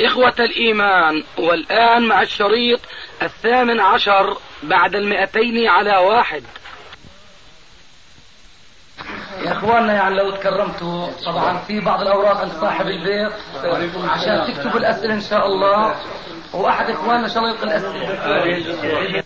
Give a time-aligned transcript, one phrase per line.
[0.00, 2.80] إخوة الإيمان والآن مع الشريط
[3.22, 6.42] الثامن عشر بعد المئتين على واحد.
[9.44, 13.32] يا إخواننا يعني لو تكرمتوا طبعا في بعض الأوراق عند صاحب البيت
[14.08, 15.94] عشان تكتبوا الأسئلة إن شاء الله.
[16.52, 19.24] وأحد إخواننا إن شاء الله يلقي الأسئلة.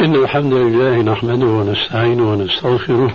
[0.00, 3.14] إن الحمد لله نحمده ونستعينه ونستغفره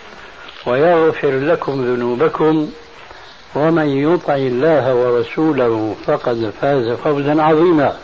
[0.65, 2.69] ويغفر لكم ذنوبكم
[3.55, 7.97] ومن يطع الله ورسوله فقد فاز فوزا عظيما.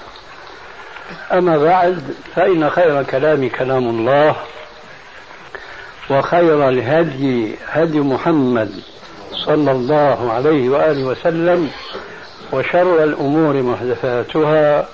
[1.34, 2.04] أما بعد
[2.36, 4.36] فإن خير كلام كلام الله
[6.10, 8.72] وخير الهدي هدي محمد
[9.46, 11.70] صلى الله عليه وآله وسلم
[12.54, 14.88] وشر الأمور محدثاتها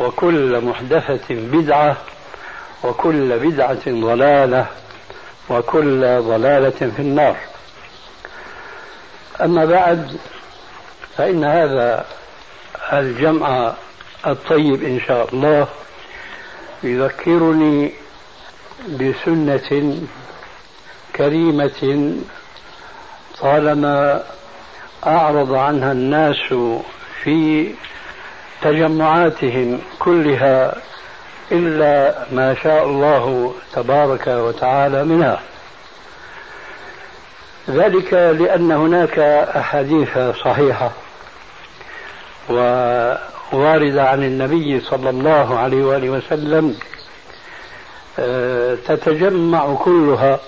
[0.00, 1.96] وكل محدثة بدعة
[2.84, 4.66] وكل بدعة ضلالة
[5.50, 7.36] وكل ضلالة في النار.
[9.40, 10.16] أما بعد
[11.16, 12.04] فإن هذا
[12.92, 13.72] الجمع
[14.26, 15.68] الطيب إن شاء الله
[16.82, 17.92] يذكرني
[18.88, 20.00] بسنة
[21.16, 22.12] كريمة
[23.40, 24.22] طالما
[25.06, 26.54] أعرض عنها الناس
[27.22, 27.70] في
[28.62, 30.76] تجمعاتهم كلها
[31.52, 35.40] إلا ما شاء الله تبارك وتعالى منها.
[37.70, 39.18] ذلك لأن هناك
[39.56, 40.90] أحاديث صحيحة
[42.50, 46.74] وواردة عن النبي صلى الله عليه وآله وسلم
[48.18, 50.40] آه، تتجمع كلها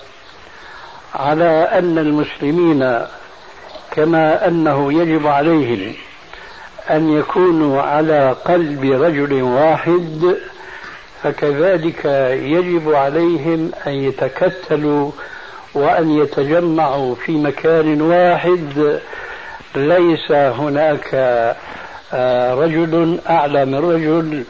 [1.15, 3.05] على أن المسلمين
[3.91, 5.93] كما أنه يجب عليهم
[6.89, 10.37] أن يكونوا على قلب رجل واحد
[11.23, 12.05] فكذلك
[12.43, 15.11] يجب عليهم أن يتكتلوا
[15.73, 18.99] وأن يتجمعوا في مكان واحد.
[19.75, 21.09] ليس هناك
[22.13, 24.43] آه، رجل أعلى من رجل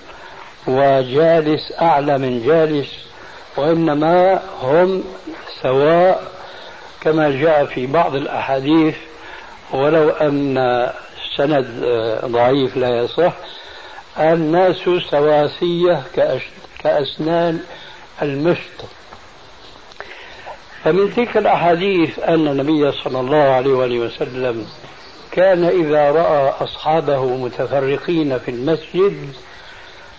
[0.68, 2.90] وجالس أعلى من جالس
[3.58, 5.04] وإنما هم
[5.62, 6.24] سواء
[7.02, 8.96] كما جاء في بعض الأحاديث.
[9.72, 10.90] ولو أن
[11.38, 13.34] سند آه، ضعيف لا يصح.
[14.20, 14.76] الناس
[15.12, 16.04] سواسية
[16.84, 17.60] كأسنان
[18.22, 18.86] المشط.
[20.84, 24.68] فمن تلك الأحاديث أن النبي صلى الله عليه وآله وسلم
[25.32, 29.34] كان إذا رأى أصحابه متفرقين في المسجد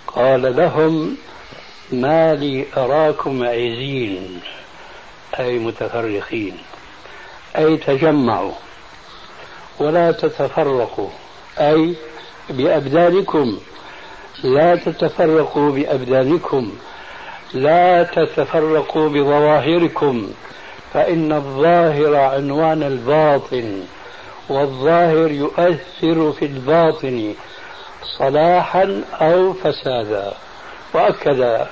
[0.06, 1.16] قال لهم
[1.92, 4.40] ما لي أراكم عزين
[5.38, 6.58] أي متفرقين.
[7.56, 8.52] أي تجمعوا.
[9.78, 11.08] ولا تتفرقوا.
[11.58, 11.94] أي
[12.50, 13.58] بأبدانكم.
[14.42, 16.72] لا تتفرقوا بأبدانكم
[17.54, 20.30] لا تتفرقوا بظواهركم
[20.94, 23.82] فإن الظاهر عنوان الباطن
[24.48, 27.34] والظاهر يؤثر في الباطن
[28.18, 30.32] صلاحا أو فسادا.
[30.94, 31.66] وأكد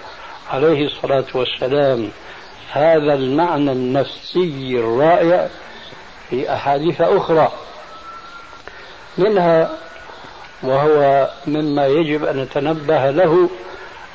[0.50, 2.10] عليه الصلاة والسلام
[2.72, 5.48] هذا المعنى النفسي الرائع
[6.31, 7.52] في أحاديث أخرى
[9.19, 9.70] منها
[10.62, 13.49] وهو مما يجب أن نتنبه له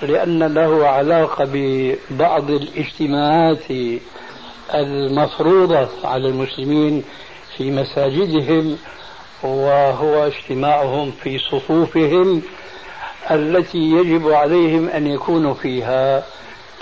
[0.01, 3.63] لأن له علاقة ببعض الاجتماعات
[4.73, 7.03] المفروضة على المسلمين
[7.57, 8.77] في مساجدهم
[9.43, 12.41] وهو اجتماعهم في صفوفهم
[13.31, 16.23] التي يجب عليهم أن يكونوا فيها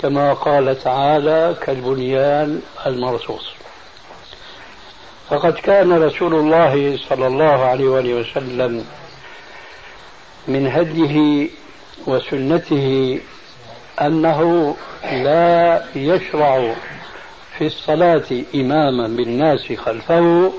[0.02, 3.52] كما قال تعالى كالبنيان المرصوص
[5.30, 8.86] فقد كان رسول الله صلى الله عليه وسلم
[10.48, 11.48] من هديه
[12.08, 13.20] وسنته
[14.02, 16.74] أنه لا يشرع
[17.58, 18.24] في الصلاة
[18.56, 20.54] إماما بالناس خلفه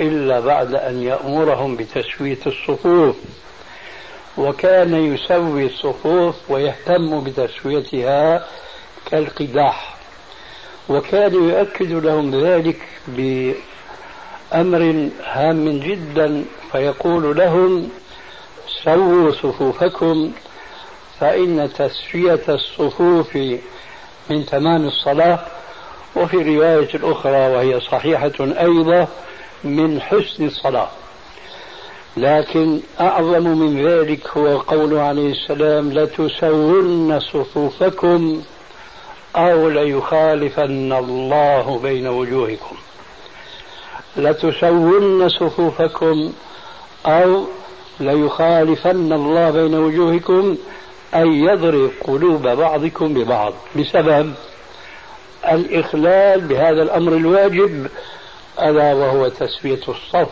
[0.00, 3.16] إلا بعد أن يأمرهم بتسوية الصفوف.
[4.38, 8.46] وكان يسوي الصفوف ويهتم بتسويتها
[9.10, 9.96] كالقداح.
[10.88, 12.76] وكان يؤكد لهم ذلك
[13.08, 17.88] بأمر هام جدا فيقول لهم
[18.84, 20.32] سووا صفوفكم
[21.20, 23.36] فإن تسوية الصفوف
[24.30, 25.38] من تمام الصلاة.
[26.16, 29.08] وفي رواية أخرى وهي صحيحة أيضا
[29.64, 30.88] من حسن الصلاة.
[32.16, 38.42] لكن أعظم من ذلك هو قوله عليه السلام لتسون صفوفكم
[39.36, 42.76] أو ليخالفن الله بين وجوهكم.
[44.16, 46.32] لتسون صفوفكم
[47.06, 47.44] أو
[48.00, 50.56] ليخالفن الله بين وجوهكم
[51.14, 53.52] أن يضرب قلوب بعضكم ببعض.
[53.76, 54.34] بسبب
[55.52, 57.86] الإخلال بهذا الأمر الواجب
[58.62, 60.28] ألا وهو تسوية الصف.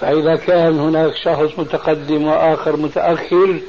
[0.00, 3.60] فإذا كان هناك شخص متقدم وآخر متأخر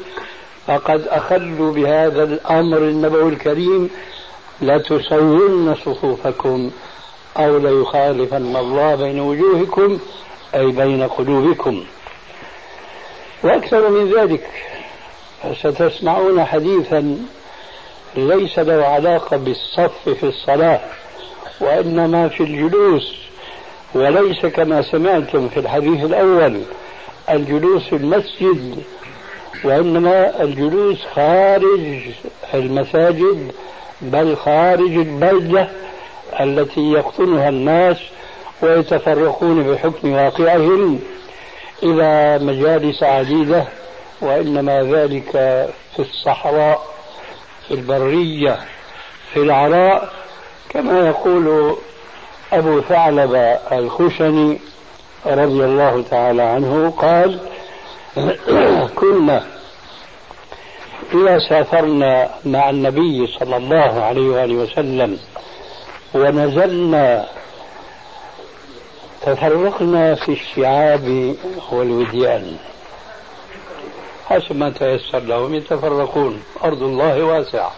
[0.67, 3.89] فقد أخلوا بهذا الأمر النبوي الكريم
[4.61, 6.71] لتسون صفوفكم
[7.37, 9.99] أو ليخالفن الله بين وجوهكم
[10.55, 11.83] أي بين قلوبكم.
[13.44, 14.47] وأكثر من ذلك
[15.59, 17.18] ستسمعون حديثا
[18.15, 20.80] ليس له علاقة بالصف في الصلاة
[21.62, 23.15] وإنما في الجلوس
[23.94, 26.62] وليس كما سمعتم في الحديث الأول
[27.30, 28.83] الجلوس في المسجد
[29.63, 32.00] وإنما الجلوس خارج
[32.53, 33.51] المساجد
[34.01, 35.69] بل خارج البلدة
[36.39, 37.97] التي يقطنها الناس
[38.62, 41.00] ويتفرقون بحكم واقعهم.
[41.83, 43.65] إلى مجالس عديدة
[44.21, 45.31] وإنما ذلك
[45.95, 46.81] في الصحراء
[47.67, 48.59] في البرية
[49.33, 50.09] في العراء
[50.69, 51.75] كما يقول
[52.53, 54.59] أبو ثعلبة الخشني
[55.25, 57.39] رضي الله تعالى عنه قال
[58.99, 59.43] كنا
[61.13, 65.17] إذا سافرنا مع النبي صلى الله عليه وآله وسلم
[66.13, 67.25] ونزلنا
[69.21, 71.36] تفرقنا في الشعاب
[71.71, 72.57] والوديان.
[74.25, 76.44] حسب ما تيسر لهم يتفرقون.
[76.63, 77.71] أرض الله واسعة.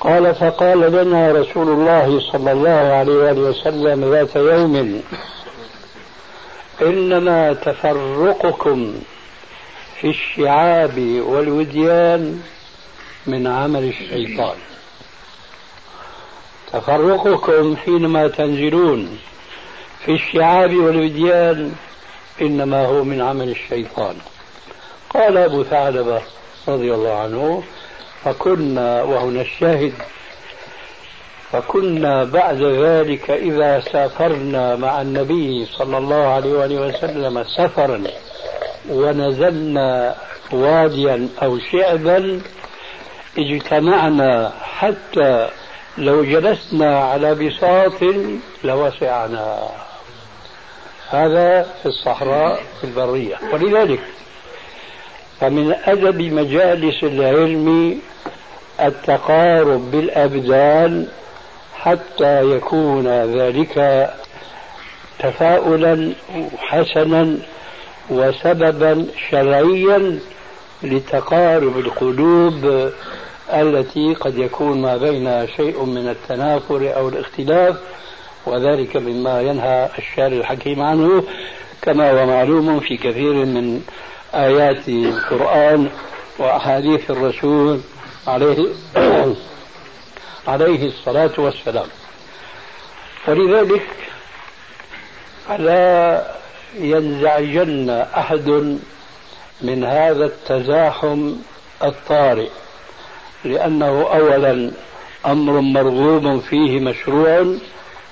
[0.00, 5.02] قال فقال لنا رسول الله صلى الله عليه وآله وسلم ذات يوم
[6.82, 8.94] إنما تفرقكم
[10.00, 12.42] في الشعاب والوديان
[13.26, 14.56] من عمل الشيطان.
[16.72, 19.18] تفرقكم حينما تنزلون.
[20.06, 21.72] في الشعاب والوديان
[22.42, 24.16] إنما هو من عمل الشيطان.
[25.14, 26.22] قال أبو ثعلبة
[26.68, 27.62] رضي الله عنه
[28.24, 29.92] فكنا وهنا الشاهد
[31.52, 38.02] فكنا بعد ذلك إذا سافرنا مع النبي صلى الله عليه وآله وسلم سفرا
[38.88, 40.14] ونزلنا
[40.52, 42.40] واديا أو شعبا
[43.38, 45.48] اجتمعنا حتى
[45.98, 48.02] لو جلسنا على بساط
[48.64, 49.68] لوسعنا
[51.10, 53.36] هذا في الصحراء في البرية.
[53.52, 54.00] ولذلك
[55.40, 57.98] فمن أدب مجالس العلم
[58.80, 61.06] التقارب بالأبدان
[61.74, 64.10] حتى يكون ذلك
[65.18, 66.12] تفاؤلا
[66.58, 67.38] حسنا
[68.10, 70.18] وسببا شرعيا
[70.82, 72.90] لتقارب القلوب
[73.52, 77.76] التي قد يكون ما بينها شيء من التنافر أو الاختلاف
[78.46, 81.24] وذلك مما ينهى الشارع الحكيم عنه
[81.82, 83.82] كما هو معلوم في كثير من
[84.34, 85.88] آيات القرآن
[86.38, 87.80] وأحاديث الرسول
[88.26, 88.68] عليه
[90.48, 91.86] عليه الصلاة والسلام.
[93.28, 93.82] ولذلك
[95.58, 96.26] لا
[96.78, 98.78] ينزعجن أحد
[99.60, 101.32] من هذا التزاحم
[101.84, 102.48] الطارئ
[103.44, 104.70] لأنه أولا
[105.26, 107.56] أمر مرغوب فيه مشروع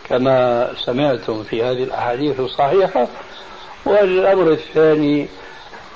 [0.09, 3.09] كما سمعتم في هذه الأحاديث الصحيحة
[3.85, 5.29] والأمر الثاني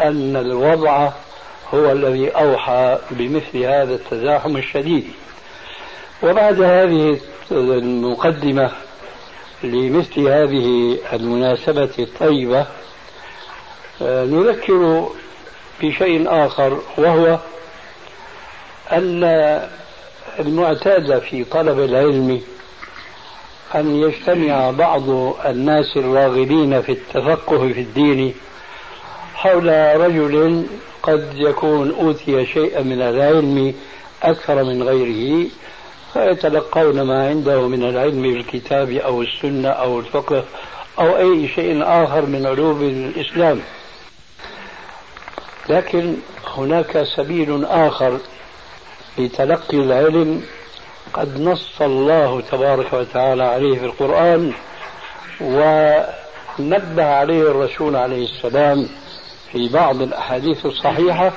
[0.01, 1.11] أن الوضع
[1.75, 5.13] هو الذي أوحى بمثل هذا التزاحم الشديد.
[6.23, 8.71] وبعد هذه المقدمة
[9.63, 12.67] لمثل هذه المناسبة الطيبة
[14.01, 15.09] نذكر
[15.83, 17.39] بشيء آخر وهو
[18.93, 19.25] أن
[20.39, 22.41] المعتاد في طلب العلم
[23.75, 25.11] أن يجتمع بعض
[25.47, 28.35] الناس الراغبين في التفقه في الدين
[29.35, 29.69] حول
[30.01, 30.67] رجل
[31.03, 33.75] قد يكون أوتي شيئا من العلم
[34.23, 35.49] أكثر من غيره
[36.13, 40.45] فيتلقون ما عنده من العلم بالكتاب أو السنة أو الفقه
[40.99, 43.61] أو أي شيء آخر من علوم الإسلام.
[45.69, 46.15] لكن
[46.57, 48.19] هناك سبيل آخر
[49.19, 50.43] لتلقي العلم
[51.13, 54.53] قد نص الله تبارك وتعالى عليه في القرآن
[55.41, 58.89] ونبه عليه الرسول عليه السلام
[59.53, 61.33] في بعض الأحاديث الصحيحة.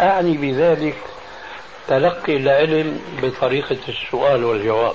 [0.00, 0.94] أعني بذلك
[1.88, 4.94] تلقي العلم بطريقة السؤال والجواب.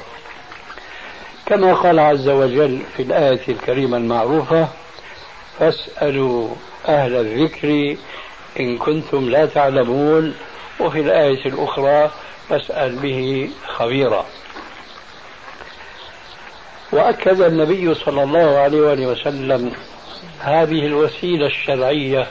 [1.45, 4.67] كما قال عز وجل في الآية الكريمة المعروفة
[5.59, 6.49] فاسألوا
[6.87, 7.97] أهل الذكر
[8.59, 10.35] إن كنتم لا تعلمون.
[10.79, 12.11] وفي الآية الأخرى
[12.53, 14.25] فاسأل به خبيرا.
[16.91, 19.71] وأكد النبي صلى الله عليه وآله وسلم
[20.39, 22.27] هذه الوسيلة الشرعية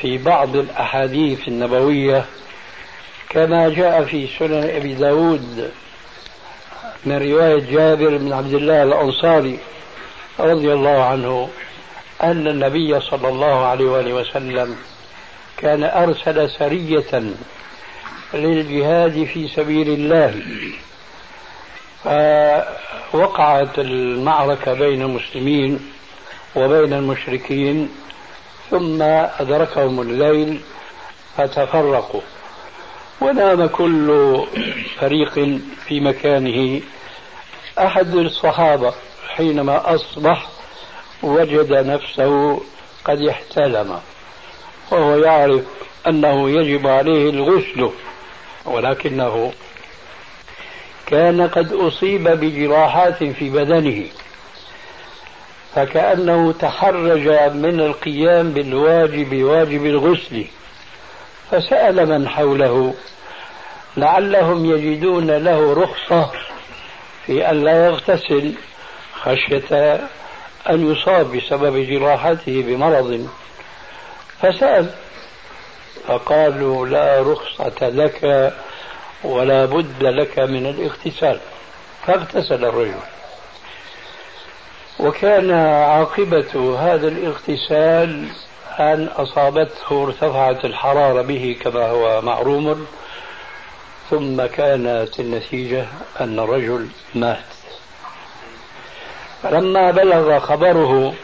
[0.00, 2.24] في بعض الأحاديث النبوية
[3.30, 5.70] كما جاء في سنن أبي داود
[7.04, 9.58] من رواية جابر بن عبد الله الأنصاري
[10.40, 11.48] رضي الله عنه
[12.22, 14.76] أن النبي صلى الله عليه وآله وسلم
[15.56, 17.22] كان أرسل سرية
[18.34, 20.42] للجهاد في سبيل الله.
[23.12, 25.90] فوقعت المعركة بين المسلمين
[26.56, 27.88] وبين المشركين
[28.70, 30.60] ثم أدركهم الليل
[31.36, 32.20] فتفرقوا.
[33.20, 34.38] ونام كل
[35.00, 35.34] فريق
[35.86, 36.80] في مكانه.
[37.78, 38.94] أحد الصحابة
[39.28, 40.46] حينما أصبح
[41.22, 42.60] وجد نفسه
[43.04, 44.00] قد احتلم
[44.90, 45.64] وهو يعرف
[46.06, 47.90] أنه يجب عليه الغسل.
[48.68, 49.52] ولكنه
[51.06, 54.04] كان قد أصيب بجراحات في بدنه
[55.74, 60.44] فكأنه تحرج من القيام بالواجب واجب الغسل.
[61.50, 62.94] فسأل من حوله
[63.96, 66.30] لعلهم يجدون له رخصة
[67.26, 68.52] في أن لا يغتسل
[69.12, 70.00] خشية
[70.70, 73.28] أن يصاب بسبب جراحته بمرض.
[74.42, 74.90] فسأل
[76.08, 78.52] فقالوا لا رخصة لك
[79.24, 81.40] ولا بد لك من الاغتسال
[82.06, 83.00] فاغتسل الرجل.
[85.00, 88.28] وكان عاقبة هذا الاغتسال
[88.78, 92.86] أن أصابته ارتفعت الحرارة به كما هو معروم
[94.10, 95.86] ثم كانت النتيجة
[96.20, 97.44] أن الرجل مات.
[99.42, 101.14] فلما بلغ خبره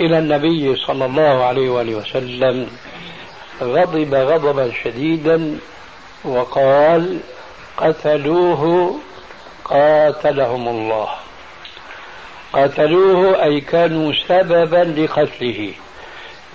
[0.00, 2.70] إلى النبي صلى الله عليه وآله وسلم
[3.62, 5.58] غضب غضبا شديدا
[6.24, 7.18] وقال
[7.76, 8.94] قتلوه
[9.64, 11.08] قاتلهم الله.
[12.52, 15.72] قتلوه أي كانوا سببا لقتله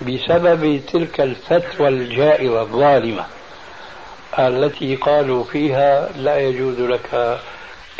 [0.02, 3.24] بسبب تلك الفتوى الجائرة الظالمة
[4.38, 7.38] التي قالوا فيها لا يجوز لك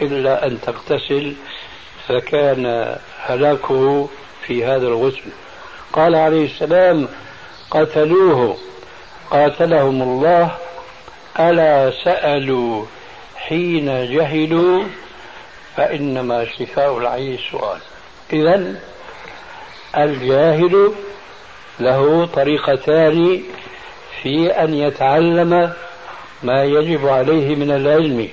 [0.02, 1.34] إلا أن تغتسل
[2.08, 4.08] فكان هلاكه
[4.46, 5.30] في هذا الغسل
[5.92, 7.08] قال عليه السلام
[7.70, 8.56] قتلوه
[9.32, 10.50] قاتلهم الله
[11.40, 12.84] ألا سألوا
[13.36, 14.84] حين جهلوا
[15.76, 17.78] فإنما شفاء العي السؤال
[18.32, 18.74] إذا
[19.96, 20.92] الجاهل
[21.80, 23.42] له طريقتان
[24.22, 25.72] في أن يتعلم
[26.42, 28.28] ما يجب عليه من العلم.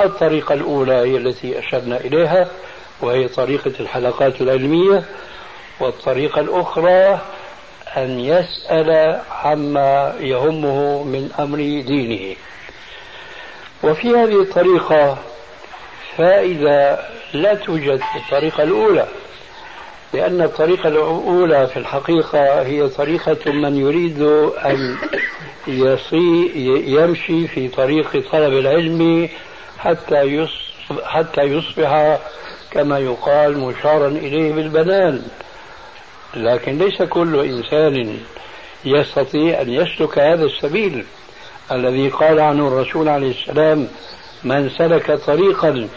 [0.00, 2.48] الطريقة الأولى هي التي أشرنا إليها
[3.00, 5.04] وهي طريقة الحلقات العلمية
[5.80, 7.20] والطريقة الأخرى
[7.96, 12.36] أن يسأل عما يهمه من أمر دينه.
[13.82, 15.18] وفي هذه الطريقة
[16.16, 16.98] فائدة
[17.34, 19.06] لا توجد في الطريقة الأولى
[20.14, 24.22] لأن الطريقة الأولى في الحقيقة هي طريقة من يريد
[24.64, 24.96] أن
[25.66, 26.52] يصي
[26.86, 29.28] يمشي في طريق طلب العلم
[29.78, 32.18] حتى يصبح, حتى يصبح
[32.70, 35.22] كما يقال مشارا إليه بالبنان.
[36.36, 38.18] لكن ليس كل إنسان
[38.84, 41.04] يستطيع أن يسلك هذا السبيل
[41.72, 43.88] الذي قال عنه الرسول عليه السلام
[44.44, 45.88] من سلك طريقا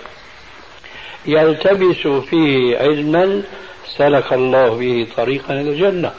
[1.26, 3.42] يلتبس فيه علما
[3.98, 6.12] سلك الله به طريقا إلى الجنة.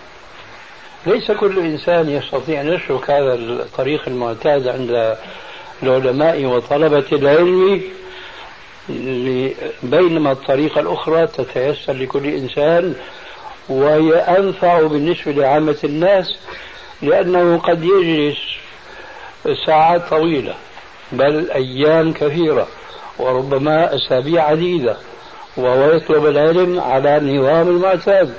[1.07, 5.17] ليس كل إنسان يستطيع أن يسلك هذا الطريق المعتاد عند
[5.83, 7.83] العلماء وطلبة العلم
[9.83, 12.95] بينما الطريقة الأخرى تتيسر لكل إنسان
[13.69, 16.39] وهي أنفع بالنسبة لعامة الناس
[17.03, 18.39] لأنه قد يجلس
[19.67, 20.55] ساعات طويلة
[21.13, 22.67] بل أيام كثيرة
[23.19, 24.97] وربما أسابيع عديدة
[25.57, 28.35] وهو يطلب العلم على النظام المعتاد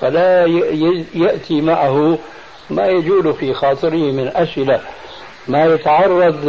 [0.00, 0.46] فلا
[1.14, 2.18] يأتي معه
[2.70, 4.80] ما يجول في خاطره من أسئلة
[5.48, 6.44] ما يتعرض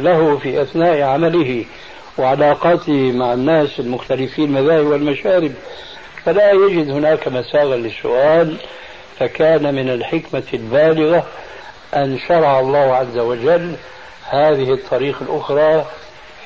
[0.00, 1.64] له في أثناء عمله
[2.18, 5.52] وعلاقاته مع الناس المختلفين المذاهب والمشارب.
[6.24, 8.56] فلا يجد هناك مساغا للسؤال
[9.18, 11.26] فكان من الحكمة البالغة
[11.94, 13.74] أن شرع الله عز وجل
[14.30, 15.86] هذه الطريقة الأخرى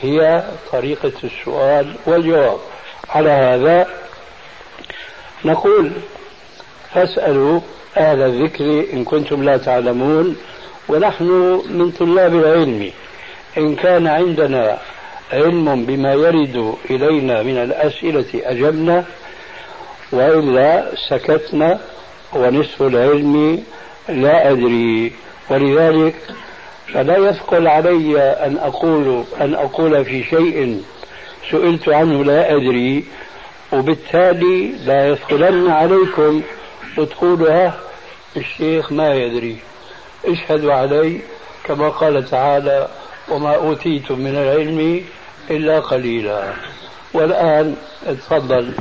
[0.02, 2.58] هي طريقة السؤال والجواب.
[3.11, 3.87] على هذا
[5.44, 5.90] نقول
[6.94, 7.61] فاسألوا
[7.97, 10.37] أهل الذكر إن كنتم لا تعلمون
[10.88, 11.25] ونحن
[11.70, 12.90] من طلاب العلم.
[13.58, 14.78] إن كان عندنا
[15.32, 19.04] علم بما يرد إلينا من الأسئلة أجبنا
[20.12, 21.81] وإلا سكتنا
[22.33, 23.65] ونصف العلم
[24.09, 25.12] لا أدري.
[25.50, 26.15] ولذلك
[26.95, 30.83] فلا يثقل علي أن أقول أن أقول في شيء
[31.50, 33.05] سئلت عنه لا أدري
[33.73, 36.43] وبالتالي لا يثقلن عليكم
[36.99, 37.79] وتقولوا ها
[38.37, 39.57] الشيخ ما يدري.
[40.27, 41.21] اشهدوا علي
[41.65, 42.88] كما قال تعالى
[43.29, 45.05] وما أوتيتم من العلم
[45.50, 46.53] إلا قليلا.
[47.15, 48.73] والآن تفضل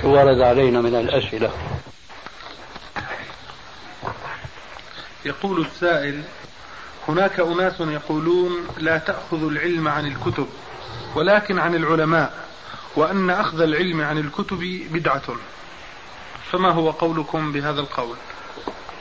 [0.00, 1.50] شو ورد علينا من الأسئلة؟
[5.24, 6.22] يقول السائل
[7.08, 10.46] هناك أناس يقولون لا تأخذ العلم عن الكتب
[11.14, 12.32] ولكن عن العلماء
[12.96, 15.22] وأن أخذ العلم عن الكتب بدعة.
[16.50, 18.16] فما هو قولكم بهذا القول؟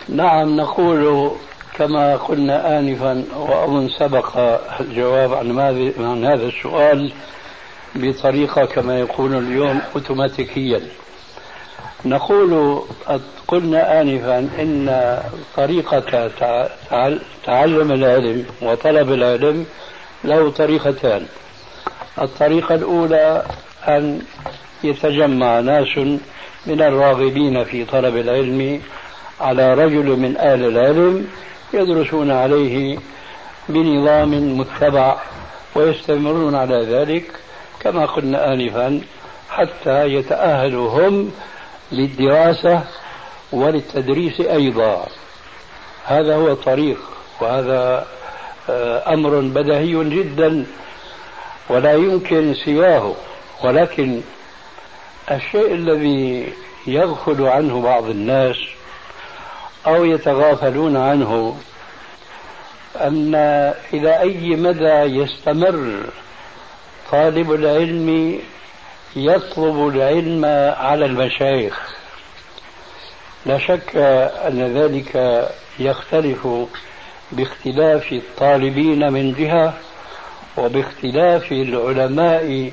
[0.09, 1.31] نعم نقول
[1.75, 4.37] كما قلنا آنفا وأظن سبق
[4.79, 5.59] الجواب عن,
[5.99, 7.13] عن هذا السؤال.
[7.95, 10.81] بطريقة كما يقول اليوم أوتوماتيكيا.
[12.05, 12.81] نقول
[13.47, 15.19] قلنا آنفا إن
[15.57, 15.99] طريقة
[17.45, 19.65] تعلم العلم وطلب العلم
[20.23, 21.25] له طريقتان.
[22.21, 23.45] الطريقة الأولى
[23.87, 24.21] أن
[24.83, 25.97] يتجمع ناس
[26.65, 28.81] من الراغبين في طلب العلم
[29.41, 31.27] على رجل من أهل العلم
[31.73, 32.97] يدرسون عليه
[33.69, 35.17] بنظام متبع
[35.75, 37.23] ويستمرون على ذلك
[37.85, 39.01] كما قلنا آنفا
[39.49, 41.31] حتى يتأهلوا هم
[41.91, 42.83] للدراسة
[43.51, 45.07] وللتدريس أيضا.
[46.05, 46.97] هذا هو الطريق
[47.41, 48.05] وهذا
[48.69, 50.65] آه، أمر بديهي جدا
[51.69, 53.15] ولا يمكن سواه.
[53.63, 54.21] ولكن
[55.31, 56.53] الشيء الذي
[56.87, 58.57] يغفل عنه بعض الناس
[59.87, 61.57] أو يتغافلون عنه
[63.01, 63.35] أن
[63.93, 66.03] إلى أي مدى يستمر
[67.11, 68.39] طالب العلم
[69.15, 70.45] يطلب العلم
[70.77, 71.95] على المشايخ.
[73.45, 73.95] لا شك
[74.47, 75.45] أن ذلك
[75.79, 76.47] يختلف
[77.31, 79.73] باختلاف الطالبين من جهة
[80.57, 82.71] وباختلاف العلماء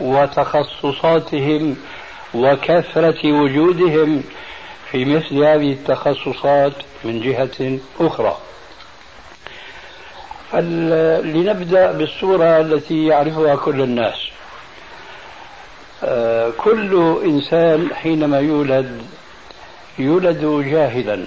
[0.00, 1.76] وتخصصاتهم
[2.34, 4.24] وكثرة وجودهم
[4.90, 6.72] في مثل هذه التخصصات
[7.04, 8.36] من جهة أخرى.
[10.54, 14.14] لنبدأ بالصورة التي يعرفها كل الناس.
[16.04, 19.02] آه، كل إنسان حينما يولد
[19.98, 21.24] يولد جاهلا.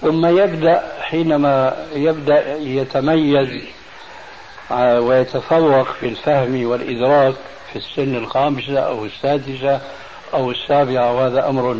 [0.00, 3.62] ثم يبدأ حينما يبدأ يتميز
[4.70, 7.34] آه، ويتفوق في الفهم والإدراك
[7.72, 9.80] في السن الخامسة أو السادسة
[10.34, 11.76] أو السابعة وهذا أمر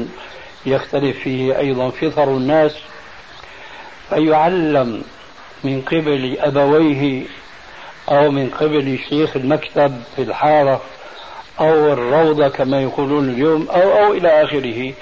[0.66, 2.76] يختلف فيه أيضا فطر الناس.
[4.10, 5.02] فيعلم
[5.64, 7.22] من قبل أبويه
[8.08, 10.80] أو من قبل شيخ المكتب في الحارة
[11.60, 14.92] أو الروضة كما يقولون اليوم أو أو إلى آخره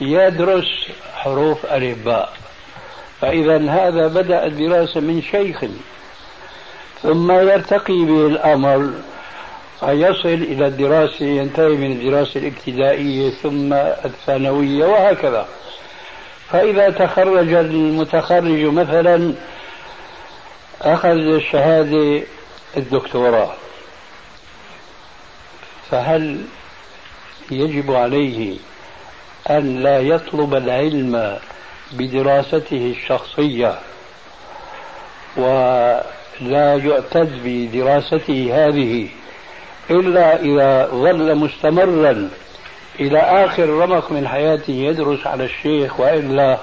[0.00, 2.32] يدرس حروف ألف باء
[3.20, 5.64] فإذا هذا بدأ الدراسة من شيخ.
[7.02, 8.90] ثم يرتقي به الأمر
[9.80, 13.72] فيصل إلى الدراسة ينتهي من الدراسة الابتدائية ثم
[14.04, 15.46] الثانوية وهكذا.
[16.50, 19.34] فإذا تخرج المتخرج مثلا
[20.84, 22.22] أخذ شهادة
[22.76, 23.52] الدكتوراه.
[25.90, 26.40] فهل
[27.50, 28.56] يجب عليه
[29.50, 31.38] أن لا يطلب العلم
[31.92, 33.78] بدراسته الشخصية
[35.36, 39.08] ولا يعتد بدراسته هذه
[39.90, 42.30] إلا إذا ظل مستمرا
[43.00, 46.58] إلى آخر رمق من حياته يدرس على الشيخ وإلا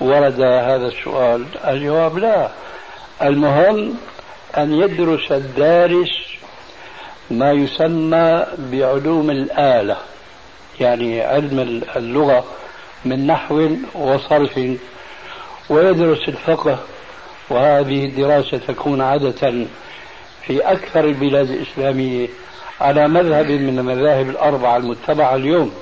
[0.00, 2.48] ورد هذا السؤال؟ الجواب لا.
[3.22, 3.94] المهم
[4.56, 6.10] أن يدرس الدارس
[7.30, 9.96] ما يسمى بعلوم الآلة
[10.80, 12.44] يعني علم اللغة
[13.04, 14.60] من نحو وصرف
[15.68, 16.78] ويدرس الفقه
[17.50, 19.66] وهذه الدراسة تكون عادة
[20.46, 22.28] في أكثر البلاد الإسلامية
[22.80, 25.74] على مذهب من المذاهب الأربعة المتبعة اليوم.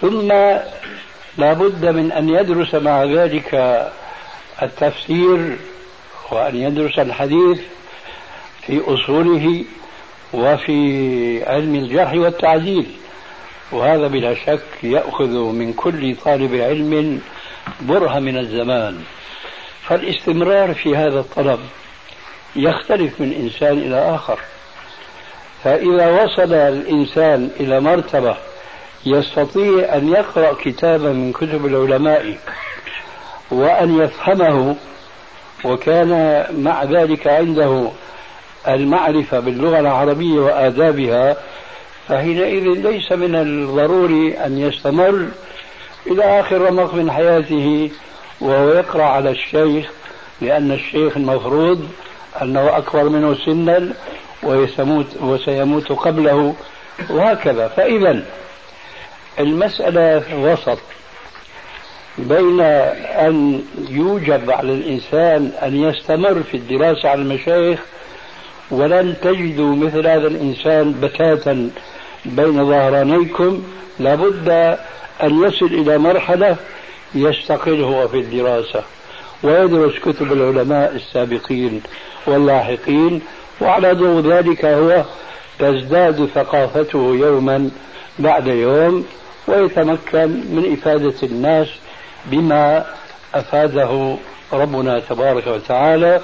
[0.00, 0.28] ثم
[1.38, 3.54] لا بد من أن يدرس مع ذلك
[4.62, 5.56] التفسير
[6.30, 7.60] وأن يدرس الحديث
[8.66, 9.64] في أصوله
[10.32, 12.86] وفي علم الجرح والتعديل.
[13.72, 17.20] وهذا بلا شك يأخذ من كل طالب علم
[17.80, 19.02] برهة من الزمان.
[19.82, 21.60] فالاستمرار في هذا الطلب
[22.56, 24.38] يختلف من إنسان إلى آخر.
[25.64, 28.36] فإذا وصل الإنسان إلى مرتبة
[29.06, 32.38] يستطيع أن يقرأ كتابا من كتب العلماء
[33.50, 34.76] وأن يفهمه
[35.64, 37.88] وكان مع ذلك عنده
[38.68, 41.36] المعرفة باللغة العربية وآدابها
[42.08, 45.28] فحينئذ ليس من الضروري أن يستمر
[46.06, 47.90] إلى آخر رمق من حياته
[48.40, 49.90] وهو يقرأ على الشيخ
[50.40, 51.88] لأن الشيخ المفروض
[52.42, 53.88] أنه أكبر منه سنا
[54.42, 56.54] ويسموت وسيموت قبله
[57.10, 57.68] وهكذا.
[57.68, 58.22] فإذا
[59.40, 60.78] المسألة وسط
[62.18, 67.80] بين أن يوجب على الإنسان أن يستمر في الدراسة على المشايخ
[68.70, 71.70] ولن تجدوا مثل هذا الإنسان بتاتا
[72.24, 73.62] بين ظهرانيكم
[73.98, 74.48] لابد
[75.22, 76.56] أن يصل إلى مرحلة
[77.14, 78.82] يستقل هو في الدراسة.
[79.42, 81.82] ويدرس كتب العلماء السابقين
[82.26, 83.20] واللاحقين
[83.60, 85.04] وعلى ضوء ذلك هو
[85.58, 87.70] تزداد ثقافته يوما
[88.18, 89.04] بعد يوم
[89.48, 91.68] ويتمكن من إفادة الناس
[92.26, 92.86] بما
[93.34, 94.16] أفاده
[94.52, 96.20] ربنا تبارك وتعالى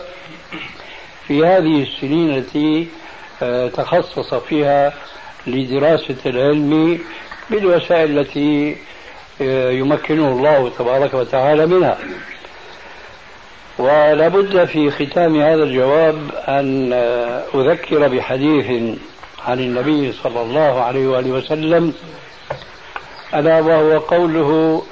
[1.26, 2.88] في هذه السنين التي
[3.42, 4.92] آه، تخصص فيها
[5.46, 6.98] لدراسة العلم
[7.50, 8.76] بالوسائل التي
[9.40, 11.98] آه، يمكنه الله تبارك وتعالى منها.
[13.78, 16.16] ولا بد في ختام هذا الجواب
[16.48, 18.98] أن آه، أذكر بحديث
[19.46, 21.94] عن النبي صلى الله عليه وآله وسلم
[23.34, 24.82] ألا وهو قوله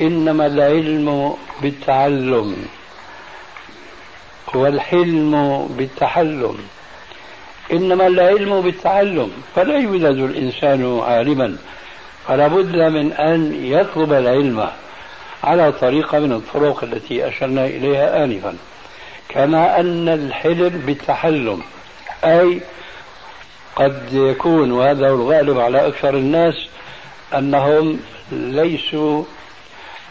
[0.00, 2.56] إنما العلم بالتعلم
[4.54, 6.58] والحلم بالتحلم.
[7.72, 11.56] إنما العلم بالتعلم فلا يولد الإنسان عالما
[12.28, 14.68] فلا بد من أن يطلب العلم
[15.44, 18.56] على طريقة من الطرق التي أشرنا إليها آنفا.
[19.28, 21.62] كما أن الحلم بالتحلم
[22.24, 22.60] أي
[23.76, 26.54] قد يكون وهذا الغالب على أكثر الناس
[27.34, 28.00] أنهم
[28.32, 29.24] ليسوا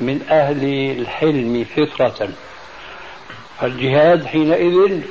[0.02, 0.64] من أهل
[1.00, 2.30] الحلم فطرة.
[3.64, 5.02] الجهاد حينئذ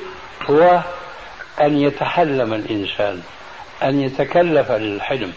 [0.49, 0.79] هو
[1.61, 3.21] أن يتحلم الإنسان
[3.83, 5.33] أن يتكلف للحلم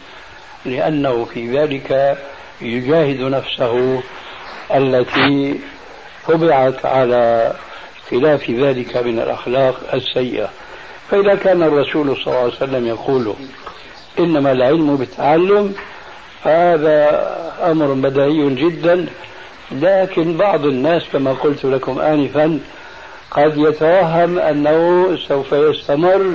[0.64, 2.18] لأنه في ذلك
[2.60, 4.02] يجاهد نفسه
[4.74, 5.60] التي
[6.28, 7.52] طبعت على
[8.10, 10.50] خلاف ذلك من الأخلاق السيئة.
[11.10, 13.34] فإذا كان الرسول صلى الله عليه وسلم يقول
[14.18, 15.74] إنما العلم بالتعلم
[16.42, 17.26] هذا
[17.70, 19.06] أمر بديهي جدا
[19.72, 22.60] لكن بعض الناس كما قلت لكم آنفا
[23.30, 26.34] قد يتوهم أنه سوف يستمر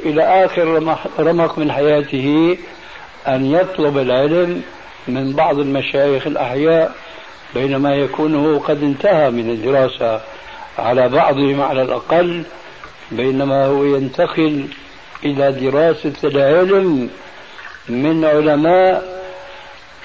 [0.00, 2.58] إلى آخر رمق من حياته
[3.28, 4.62] أن يطلب العلم
[5.08, 6.92] من بعض المشايخ الأحياء
[7.54, 10.20] بينما يكون قد انتهى من الدراسة
[10.78, 12.42] على بعضهم على الأقل
[13.12, 14.64] بينما هو ينتقل
[15.24, 17.10] إلى دراسة العلم
[17.88, 19.17] من علماء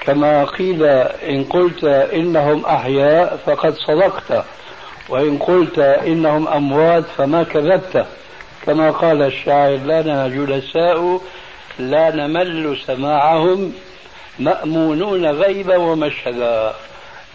[0.06, 0.84] كما قيل
[1.28, 4.44] إن قلت إنهم أحياء فقد صدقت
[5.08, 8.06] وإن قلت إنهم أموات فما كذبت.
[8.66, 11.20] كما قال الشاعر لنا جلساء
[11.78, 13.72] لا نمل سماعهم
[14.38, 16.72] مأمونون غيبا ومشهدا.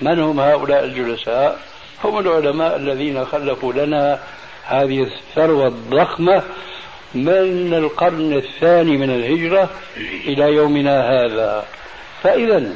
[0.02, 1.60] من هم هؤلاء الجلساء؟
[2.04, 4.20] هم العلماء الذين خلفوا لنا
[4.66, 6.44] هذه الثروة الضخمة
[7.16, 9.70] من القرن الثاني من الهجرة
[10.26, 11.66] إلى يومنا هذا.
[12.24, 12.74] فإذا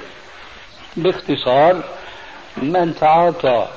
[0.98, 1.84] باختصار
[2.58, 3.68] من تعاطى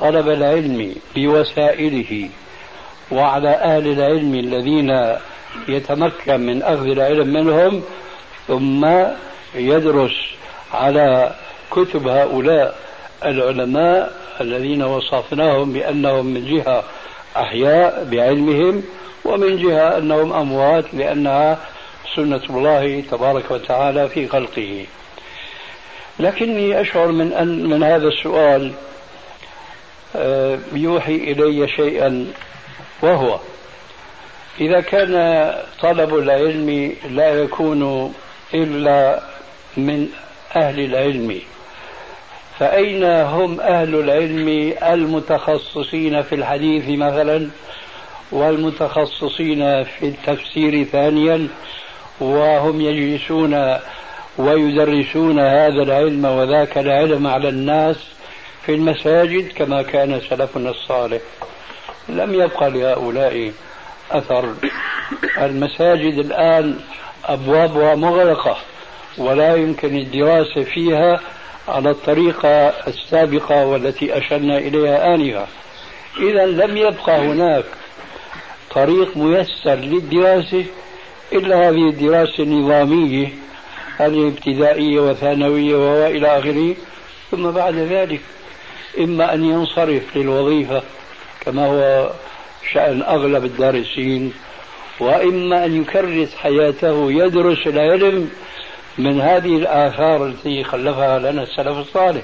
[0.00, 2.28] طلب العلم بوسائله
[3.10, 5.16] وعلى أهل العلم الذين
[5.68, 7.82] يتمكن من أخذ العلم منهم
[8.48, 8.86] ثم
[9.54, 10.12] يدرس
[10.72, 11.34] على
[11.70, 12.78] كتب هؤلاء
[13.24, 16.84] العلماء الذين وصفناهم بأنهم من جهة
[17.36, 18.82] أحياء بعلمهم
[19.24, 21.58] ومن جهة أنهم أموات لأنها
[22.16, 24.86] سنة الله تبارك وتعالى في خلقه.
[26.18, 28.72] لكني أشعر من أن من هذا السؤال
[30.16, 32.26] آه، يوحي إلي شيئا
[33.02, 33.38] وهو
[34.60, 38.14] إذا كان طلب العلم لا يكون
[38.54, 39.22] إلا
[39.76, 40.08] من
[40.56, 41.40] أهل العلم
[42.58, 47.50] فأين هم أهل العلم المتخصصين في الحديث مثلا
[48.32, 51.48] والمتخصصين في التفسير ثانيا
[52.20, 53.78] وهم يجلسون
[54.38, 57.96] ويدرسون هذا العلم وذاك العلم على الناس
[58.66, 61.22] في المساجد كما كان سلفنا الصالح.
[62.08, 63.52] لم يبقى لهؤلاء
[64.10, 64.54] أثر.
[65.38, 66.78] المساجد الآن
[67.24, 68.56] أبوابها مغلقة
[69.18, 71.20] ولا يمكن الدراسة فيها
[71.68, 75.46] على الطريقة السابقة والتي أشرنا إليها آنفا.
[76.20, 77.64] إذا لم يبقى هناك
[78.74, 80.64] طريق ميسر للدراسة
[81.32, 83.28] إلا هذه الدراسة النظامية
[83.96, 86.74] هذه ابتدائية وثانوية وإلى آخره.
[87.30, 88.20] ثم بعد ذلك
[89.00, 90.82] إما أن ينصرف للوظيفة
[91.40, 92.10] كما هو
[92.72, 94.32] شأن أغلب الدارسين
[95.00, 98.30] وإما أن يكرس حياته يدرس العلم
[98.98, 102.22] من هذه الآثار التي خلفها لنا السلف الصالح.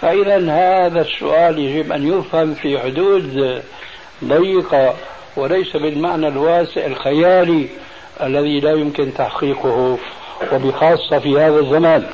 [0.00, 3.62] فإذا هذا السؤال يجب أن يفهم في حدود
[4.24, 4.94] ضيقة
[5.36, 7.68] وليس بالمعنى الواسع الخيالي
[8.22, 9.98] الذي لا يمكن تحقيقه
[10.52, 12.06] وبخاصة في هذا الزمان.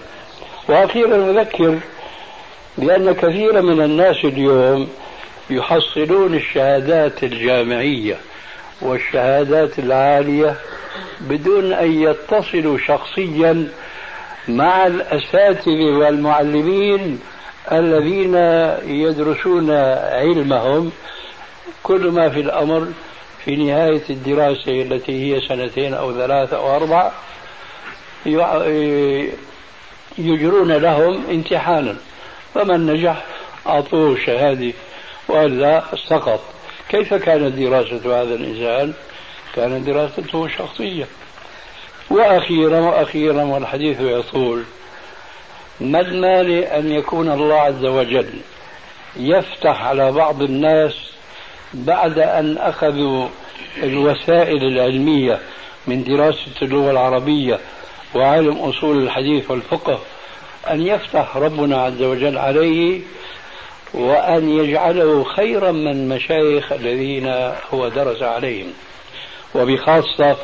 [0.69, 1.79] وأخيرا أذكر
[2.79, 4.89] بأن كثيرا من الناس اليوم
[5.51, 8.17] يحصلون الشهادات الجامعية
[8.81, 10.57] والشهادات العالية
[11.21, 13.69] بدون أن يتصلوا شخصيا
[14.49, 17.21] مع الأساتذة والمعلمين
[17.73, 18.35] الذين
[18.87, 20.93] يدرسون علمهم.
[21.83, 22.87] كل ما في الأمر
[23.45, 27.13] في نهاية الدراسة التي هي سنتين أو ثلاثة أو أربع
[30.19, 31.97] يجرون لهم امتحانا.
[32.55, 33.25] فمن نجح
[33.67, 34.73] أعطوه شهادة
[35.29, 36.41] وإلا سقط.
[36.89, 38.93] كيف كانت دراسة هذا الإنسان؟
[39.55, 41.07] كانت دراسته شخصية.
[42.11, 44.63] وأخيرا وأخيرا والحديث يطول
[45.81, 48.31] ما المانع أن يكون الله عز وجل
[49.17, 50.95] يفتح على بعض الناس
[51.75, 53.29] بعد أن أخذوا
[53.83, 55.39] الوسائل العلمية
[55.87, 57.59] من دراسة اللغة العربية
[58.15, 60.01] وعلم أصول الحديث والفقه
[60.71, 63.01] أن يفتح ربنا عز وجل عليه
[63.95, 67.27] وأن يجعله خيرا من المشايخ الذين
[67.75, 68.73] هو درس عليهم.
[69.55, 70.37] وبخاصة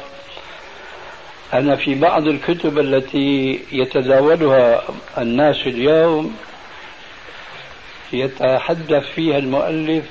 [1.55, 4.83] أن في بعض الكتب التي يتداولها
[5.19, 6.37] الناس اليوم
[8.13, 10.05] يتحدث فيها المؤلف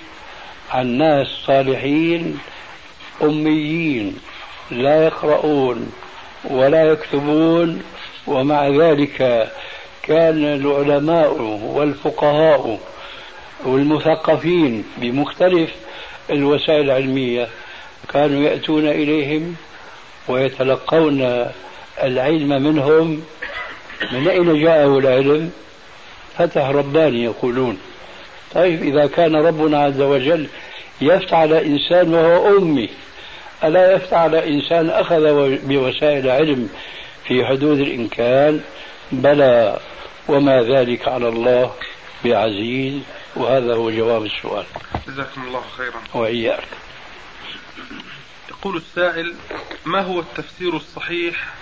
[0.71, 2.39] عن ناس صالحين
[3.21, 4.17] أميين
[4.71, 5.91] لا يقرؤون
[6.43, 7.81] ولا يكتبون
[8.27, 9.49] ومع ذلك
[10.03, 12.79] كان العلماء والفقهاء
[13.65, 15.69] والمثقفين بمختلف
[16.29, 17.47] الوسائل العلمية
[18.13, 19.55] كانوا يأتون إليهم
[20.27, 21.47] ويتلقون
[22.03, 23.23] العلم منهم
[24.11, 25.51] من أين جاءه العلم؟
[26.37, 27.77] فتح رباني يقولون.
[28.55, 30.47] طيب إذا كان ربنا عز وجل
[31.01, 32.89] يفتح على إنسان وهو أمي
[33.63, 36.69] ألا يفتح على إنسان أخذ بوسائل علم
[37.27, 38.61] في حدود الإمكان؟
[39.11, 39.79] بلى
[40.27, 41.73] وما ذلك على الله
[42.25, 43.01] بعزيز؟
[43.35, 44.65] وهذا هو جواب السؤال.
[45.07, 46.01] جزاكم الله خيرا.
[46.13, 46.63] وإياك.
[48.49, 49.35] يقول السائل
[49.85, 51.53] ما هو التفسير الصحيح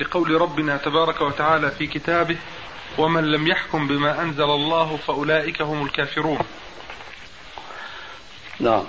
[0.00, 2.36] لقول ربنا تبارك وتعالى في كتابه
[2.98, 6.38] ومن لم يحكم بما أنزل الله فأولئك هم الكافرون.
[8.60, 8.84] نعم.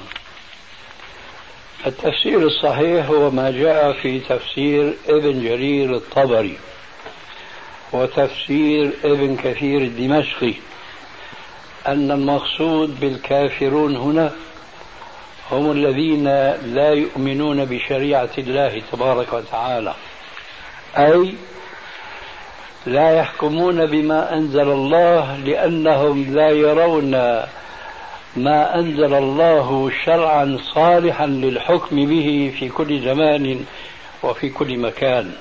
[1.87, 6.57] التفسير الصحيح هو ما جاء في تفسير ابن جرير الطبري
[7.93, 10.53] وتفسير ابن كثير الدمشقي
[11.87, 14.33] أن المقصود بالكافرون هنا
[15.51, 16.23] هم الذين
[16.75, 19.95] لا يؤمنون بشريعة الله تبارك وتعالى
[20.97, 21.35] أي
[22.85, 27.11] لا يحكمون بما أنزل الله لأنهم لا يرون
[28.35, 33.65] ما أنزل الله شرعا صالحا للحكم به في كل زمان
[34.23, 35.31] وفي كل مكان.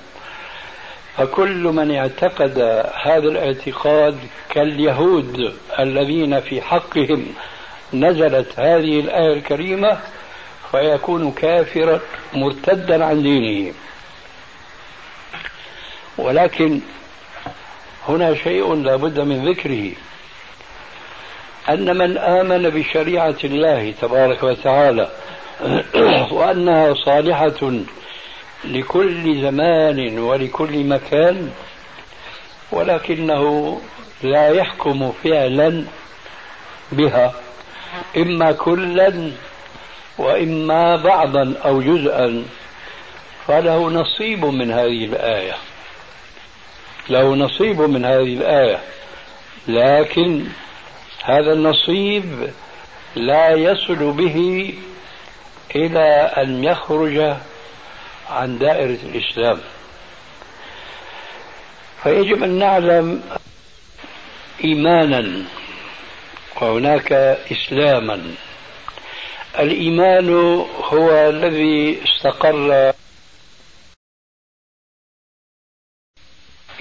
[1.16, 2.58] فكل من اعتقد
[3.02, 4.18] هذا الاعتقاد
[4.50, 7.26] كاليهود الذين في حقهم
[7.94, 9.98] نزلت هذه الآية الكريمة
[10.70, 12.00] فيكون كافرا
[12.34, 13.74] مرتدا عن دينه.
[16.18, 16.80] ولكن
[18.10, 19.92] هنا شيء لا بد من ذكره.
[21.68, 25.10] أن من آمن بشريعة الله تبارك وتعالى
[26.36, 27.72] وأنها صالحة
[28.64, 31.50] لكل زمان ولكل مكان
[32.72, 33.80] ولكنه
[34.22, 35.84] لا يحكم فعلا
[36.92, 37.34] بها
[38.16, 39.30] إما كلا
[40.18, 42.44] وإما بعضا أو جزءا.
[43.46, 45.54] فله نصيب من هذه الآية.
[47.10, 48.80] له نصيب من هذه الآية.
[49.68, 50.46] لكن
[51.24, 52.50] هذا النصيب
[53.16, 54.74] لا يصل به
[55.76, 57.36] إلى أن يخرج
[58.30, 59.60] عن دائرة الإسلام.
[62.02, 63.22] فيجب أن نعلم
[64.64, 65.44] إيمانا
[66.60, 67.12] وهناك
[67.52, 68.34] إسلاما.
[69.58, 70.28] الإيمان
[70.84, 72.92] هو الذي استقر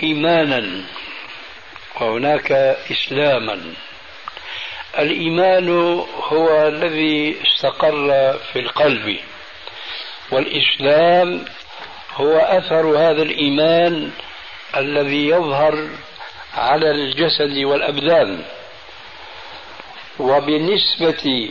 [0.04, 0.82] إيمانا
[2.02, 2.52] وهناك
[2.92, 3.74] إسلاما.
[5.00, 5.70] الإيمان
[6.24, 9.18] هو الذي استقر في القلب
[10.32, 11.46] والإسلام
[12.16, 14.12] هو أثر هذا الإيمان
[14.78, 15.90] الذي يظهر
[16.54, 18.44] على الجسد والأبدان.
[20.20, 21.50] وبنسبة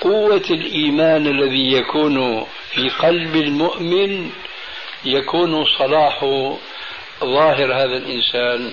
[0.00, 4.30] قوة الإيمان الذي يكون في قلب المؤمن
[5.04, 6.24] يكون صلاح
[7.24, 8.72] ظاهر هذا الإنسان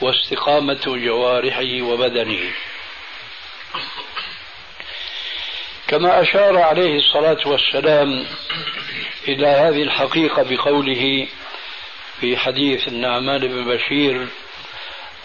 [0.00, 2.52] واستقامة جوارحه وبدنه.
[5.88, 8.26] كما أشار عليه الصلاة والسلام
[9.28, 11.26] إلى هذه الحقيقة بقوله
[12.20, 14.26] في حديث النعمان بن بشير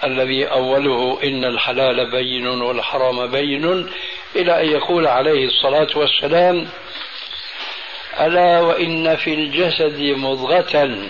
[0.04, 3.90] الذي أوله إن الحلال بين والحرام بين
[4.36, 6.68] إلى أن يقول عليه الصلاة والسلام
[8.20, 11.10] ألا وإن في الجسد مضغة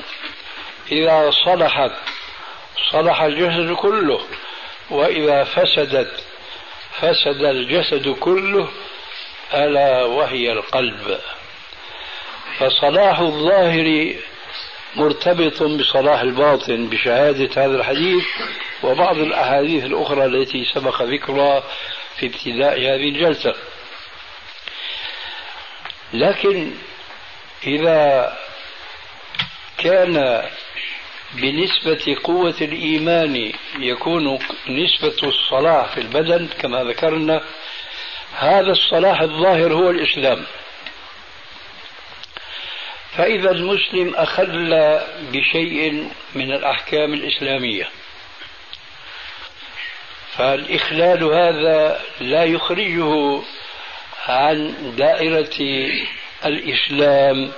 [0.92, 1.92] إذا صلحت
[2.92, 4.22] صلح الجسد كله
[4.90, 6.24] وإذا فسدت
[7.00, 8.70] فسد الجسد كله
[9.54, 11.20] ألا وهي القلب.
[12.60, 14.16] فصلاح الظاهر
[14.96, 18.26] مرتبط بصلاح الباطن بشهادة هذا الحديث
[18.84, 21.64] وبعض الأحاديث الأخرى التي سبق ذكرها
[22.18, 23.56] في ابتداء هذه الجلسة.
[26.14, 26.72] لكن
[27.68, 28.38] إذا
[29.78, 30.44] كان
[31.34, 37.42] بنسبة قوة الإيمان يكون نسبة الصلاح في البدن كما ذكرنا
[38.38, 40.46] هذا الصلاح الظاهر هو الإسلام.
[43.18, 45.00] فإذا المسلم أخل
[45.34, 47.90] بشيء من الأحكام الإسلامية
[50.38, 53.42] فالإخلال هذا لا يخرجه
[54.28, 55.58] عن دائرة
[56.46, 57.52] الإسلام.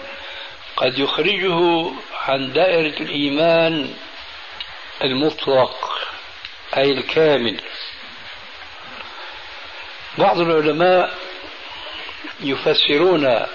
[0.77, 3.93] قد يخرجه عن دائرة الإيمان
[5.03, 5.99] المطلق
[6.77, 7.61] أي الكامل.
[10.17, 11.17] بعض العلماء
[12.39, 13.45] يفسرون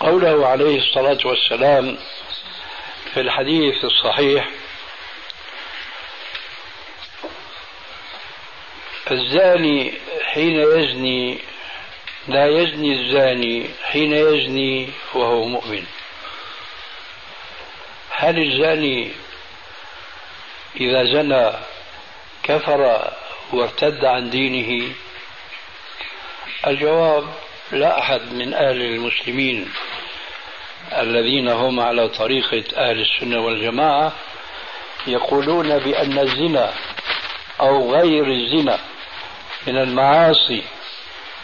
[0.00, 1.98] قوله عليه الصلاة والسلام
[3.14, 4.50] في الحديث الصحيح
[9.10, 11.38] الزاني حين يزني
[12.28, 15.84] لا يزني الزاني حين يزني وهو مؤمن.
[18.10, 19.10] هل الزاني
[20.80, 21.50] إذا زنى
[22.42, 23.10] كفر
[23.52, 24.94] وارتد عن دينه؟
[26.66, 27.24] الجواب
[27.72, 29.72] لا أحد من أهل المسلمين
[30.92, 34.12] الذين هم على طريقة أهل السنة والجماعة
[35.06, 36.72] يقولون بأن الزنا
[37.60, 38.78] أو غير الزنا
[39.66, 40.62] من المعاصي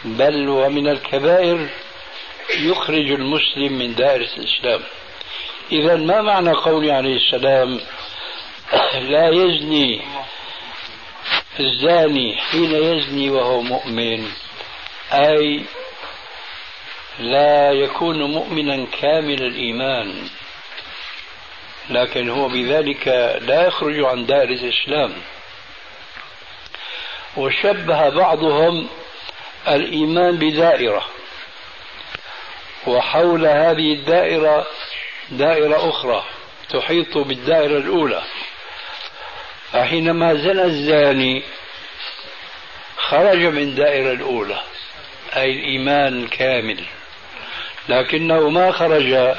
[0.05, 1.69] بل ومن الكبائر
[2.59, 4.81] يخرج المسلم من دائرة الإسلام.
[5.71, 7.81] إذا ما معنى قول عليه السلام؟
[9.11, 10.01] لا يزني
[11.59, 14.27] الزاني حين يزني وهو مؤمن.
[15.13, 15.61] أي
[17.19, 20.29] لا يكون مؤمنا كامل الإيمان.
[21.89, 23.07] لكن هو بذلك
[23.41, 25.13] لا يخرج عن دائرة الإسلام.
[27.37, 28.87] وشبه بعضهم
[29.67, 31.05] الإيمان بدائرة.
[32.87, 34.67] وحول هذه الدائرة
[35.31, 36.23] دائرة أخرى
[36.69, 38.23] تحيط بالدائرة الأولى.
[39.71, 41.43] فحينما زنى الزاني
[42.97, 44.61] خرج من الدائرة الأولى
[45.35, 46.83] أي الإيمان الكامل.
[47.89, 49.35] لكنه ما خرج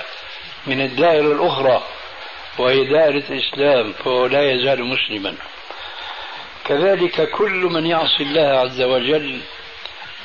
[0.66, 1.82] من الدائرة الأخرى
[2.58, 5.34] وهي دائرة الإسلام فهو لا يزال مسلما.
[6.64, 9.40] كذلك كل من يعصي الله عز وجل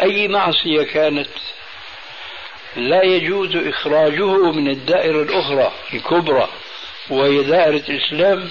[0.01, 1.27] أي معصية كانت
[2.75, 6.49] لا يجوز إخراجه من الدائرة الأخرى الكبرى
[7.09, 8.49] وهي دائرة الإسلام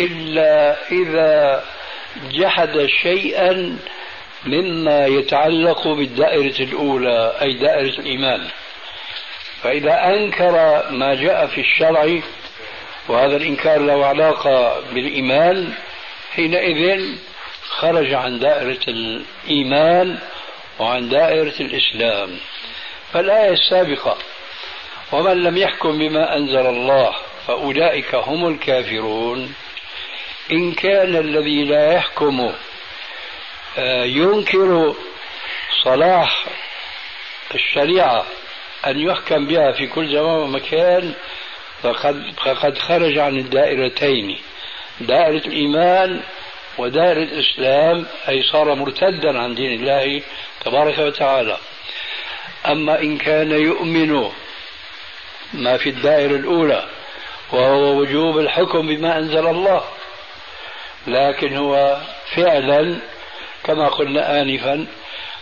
[0.00, 1.64] إلا إذا
[2.32, 3.78] جحد شيئا
[4.46, 8.48] مما يتعلق بالدائرة الأولى أي دائرة الإيمان.
[9.62, 12.20] فإذا أنكر ما جاء في الشرع
[13.08, 15.72] وهذا الإنكار له علاقة بالإيمان
[16.34, 17.04] حينئذ
[17.68, 20.18] خرج عن دائرة الإيمان
[20.78, 22.38] وعن دائرة الإسلام.
[23.12, 24.18] فالآية السابقة
[25.12, 27.14] ومن لم يحكم بما أنزل الله
[27.46, 29.54] فأولئك هم الكافرون.
[30.52, 32.52] إن كان الذي لا يحكم
[33.78, 34.94] آه، ينكر
[35.84, 36.46] صلاح
[37.54, 38.26] الشريعة
[38.86, 41.14] أن يحكم بها في كل زمان ومكان
[41.82, 44.38] فقد, فقد خرج عن الدائرتين.
[45.00, 46.20] دائرة الإيمان
[46.78, 50.22] ودائرة الإسلام أي صار مرتدا عن دين الله
[50.64, 51.58] تبارك وتعالى.
[52.66, 54.30] أما إن كان يؤمن
[55.54, 56.88] ما في الدائرة الأولى
[57.52, 59.84] وهو وجوب الحكم بما أنزل الله
[61.06, 62.00] لكن هو
[62.34, 62.96] فعلا
[63.64, 64.86] كما قلنا آنفا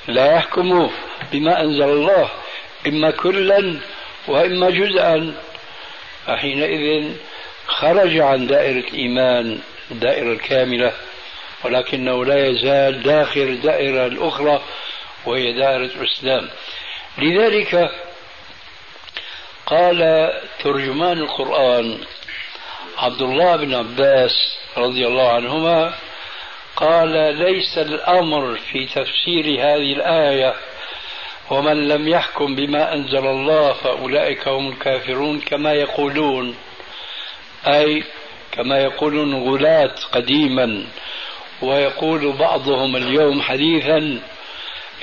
[0.08, 0.90] لا يحكم
[1.32, 2.28] بما أنزل الله
[2.86, 3.80] إما كلا
[4.28, 5.34] وإما جزءا.
[6.26, 7.12] فحينئذ
[7.66, 9.58] خرج عن دائرة الإيمان
[9.90, 10.92] الدائرة الكاملة.
[11.64, 14.62] ولكنه لا يزال داخل الدائرة الأخرى
[15.26, 16.48] وهي دائرة الإسلام.
[17.18, 17.90] لذلك
[19.66, 20.30] قال
[20.62, 21.98] ترجمان القرآن
[22.98, 25.94] عبد الله بن عباس رضي الله عنهما
[26.76, 30.54] قال ليس الأمر في تفسير هذه الآية
[31.50, 36.56] ومن لم يحكم بما أنزل الله فأولئك هم الكافرون كما يقولون
[37.66, 38.04] أي
[38.52, 40.86] كما يقولون غلاة قديما
[41.62, 44.20] ويقول بعضهم اليوم حديثا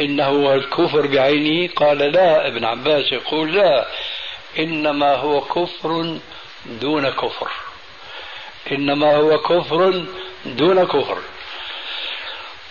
[0.01, 3.87] إنه هو الكفر بعينه قال لا ابن عباس يقول لا
[4.59, 6.17] إنما هو كفر
[6.65, 7.51] دون كفر.
[8.71, 10.05] إنما هو كفر
[10.45, 11.17] دون كفر.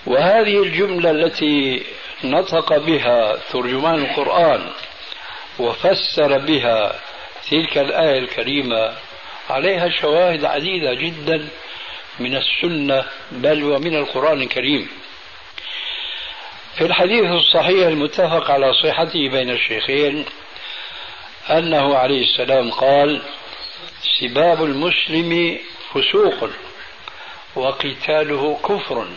[0.07, 1.83] وهذه الجملة التي
[2.25, 4.71] نطق بها ترجمان القرآن
[5.59, 7.01] وفسر بها
[7.51, 8.93] تلك الآية الكريمة
[9.51, 11.49] عليها شواهد عديدة جدا
[12.21, 14.89] من السنة بل ومن القرآن الكريم.
[16.77, 20.25] في الحديث الصحيح المتفق على صحته بين الشيخين
[21.51, 23.23] أنه عليه السلام قال
[24.21, 25.59] سباب المسلم
[25.95, 26.51] فسوق
[27.57, 29.09] وقتاله كفر.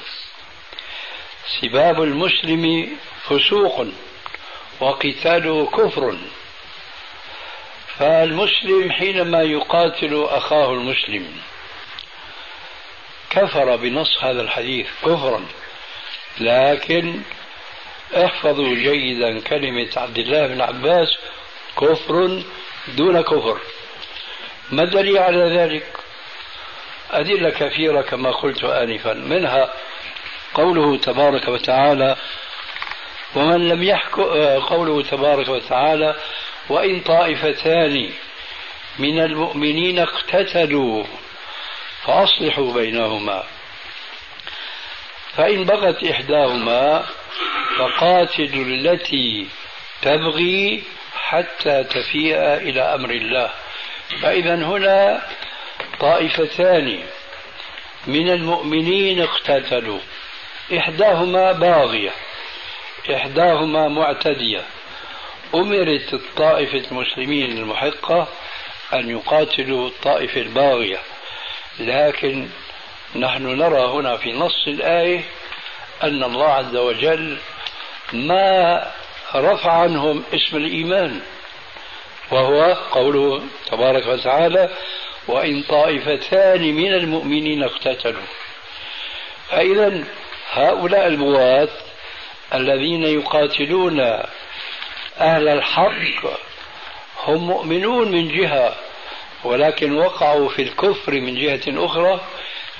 [1.61, 2.89] سباب المسلم
[3.23, 3.87] فسوق
[4.79, 6.17] وقتاله كفر.
[7.99, 11.27] فالمسلم حينما يقاتل أخاه المسلم
[13.35, 15.45] كفر بنص هذا الحديث كفرا.
[16.39, 17.21] لكن
[18.15, 21.17] احفظوا جيدا كلمة عبد الله بن عباس
[21.81, 22.43] كفر
[22.87, 23.59] دون كفر.
[24.71, 25.85] ما الدليل على ذلك؟
[27.11, 29.13] أدلة كثيرة كما قلت آنفا.
[29.13, 29.73] منها
[30.53, 32.15] قوله تبارك وتعالى
[33.35, 34.23] ومن لم يحكم
[34.59, 36.15] قوله تبارك وتعالى
[36.69, 38.09] وإن طائفتان
[38.99, 41.03] من المؤمنين اقتتلوا
[42.05, 43.43] فأصلحوا بينهما.
[45.37, 47.05] فإن بغت إحداهما
[47.77, 49.47] فقاتلوا التي
[50.01, 50.83] تبغي
[51.15, 53.49] حتى تفيء إلى أمر الله.
[54.21, 55.27] فإذا هنا
[55.99, 56.99] طائفتان
[58.07, 59.99] من المؤمنين اقتتلوا.
[60.77, 62.11] إحداهما باغية
[63.13, 64.61] إحداهما معتدية.
[65.55, 68.27] أمرت الطائفة المسلمين المحقة
[68.93, 70.99] أن يقاتلوا الطائفة الباغية.
[71.79, 72.47] لكن
[73.15, 75.21] نحن نرى هنا في نص الآية
[76.03, 77.37] أن الله عز وجل
[78.13, 78.87] ما
[79.35, 81.21] رفع عنهم اسم الإيمان
[82.31, 84.69] وهو قوله تبارك وتعالى
[85.27, 88.23] وإن طائفتان من المؤمنين اقتتلوا.
[89.49, 90.03] فإذا
[90.51, 91.69] هؤلاء البغاة
[92.53, 93.99] الذين يقاتلون
[95.19, 96.25] أهل الحق
[97.23, 98.75] هم مؤمنون من جهة
[99.43, 102.21] ولكن وقعوا في الكفر من جهة أخرى.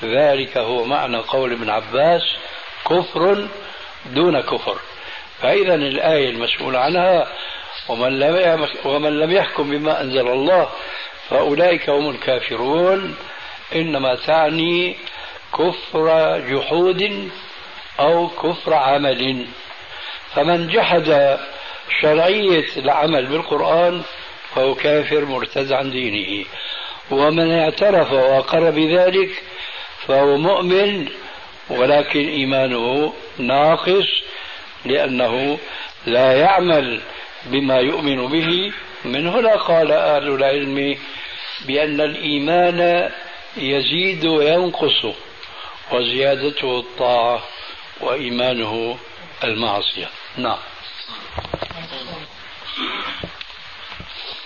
[0.04, 2.22] ذلك هو معنى قول ابن عباس
[2.90, 3.48] كفر
[4.06, 4.78] دون كفر.
[5.42, 7.28] فإذا الآية المسؤول عنها
[7.90, 10.70] ومن لم ومن لم يحكم بما أنزل الله
[11.30, 13.16] فأولئك هم الكافرون.
[13.76, 14.96] إنما تعني
[15.54, 17.30] كفر جحود
[18.00, 19.46] أو كفر عمل.
[20.36, 21.40] فمن جحد
[22.02, 24.04] شرعية العمل بالقرآن
[24.56, 26.46] فهو كافر مرتد عن دينه.
[27.12, 29.44] ومن اعترف وأقر بذلك
[30.08, 31.08] فهو مؤمن
[31.70, 34.08] ولكن إيمانه ناقص
[34.86, 35.60] لأنه
[36.06, 37.02] لا يعمل
[37.46, 38.72] بما يؤمن به.
[39.06, 40.98] من هنا قال أهل العلم
[41.68, 43.12] بأن الإيمان
[43.58, 45.06] يزيد وينقص
[45.92, 47.44] وزيادته الطاعة
[48.02, 48.98] وإيمانه
[49.44, 50.10] المعصية.
[50.38, 50.58] نعم.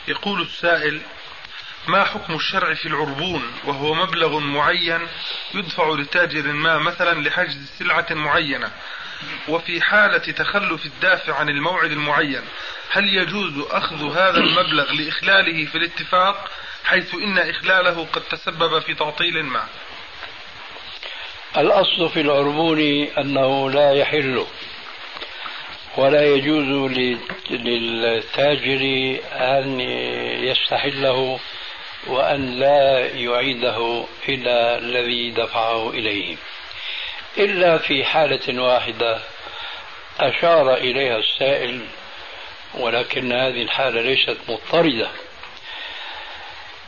[0.08, 1.02] يقول السائل
[1.88, 5.08] ما حكم الشرع في العربون وهو مبلغ معين
[5.54, 8.72] يدفع لتاجر ما مثلا لحجز سلعة معينة؟
[9.48, 12.42] وفي حالة تخلف الدافع عن الموعد المعين
[12.92, 16.52] هل يجوز أخذ هذا المبلغ لإخلاله في الاتفاق
[16.86, 19.64] حيث إن إخلاله قد تسبب في تعطيل ما؟
[21.58, 22.80] الأصل في العربون
[23.18, 24.46] أنه لا يحل.
[25.98, 26.92] ولا يجوز
[27.50, 28.82] للتاجر
[29.32, 29.80] أن
[30.44, 31.40] يستحله
[32.08, 36.36] وأن لا يعيده إلى الذي دفعه إليه.
[37.38, 39.20] إلا في حالة واحدة
[40.20, 41.86] أشار إليها السائل
[42.74, 45.10] ولكن هذه الحالة ليست مضطردة.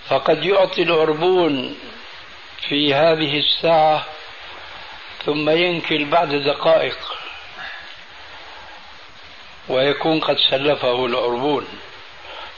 [0.07, 1.79] فقد يعطي العربون
[2.69, 4.05] في هذه الساعة
[5.25, 7.18] ثم ينكل بعد دقائق.
[9.69, 11.67] ويكون قد سلفه العربون.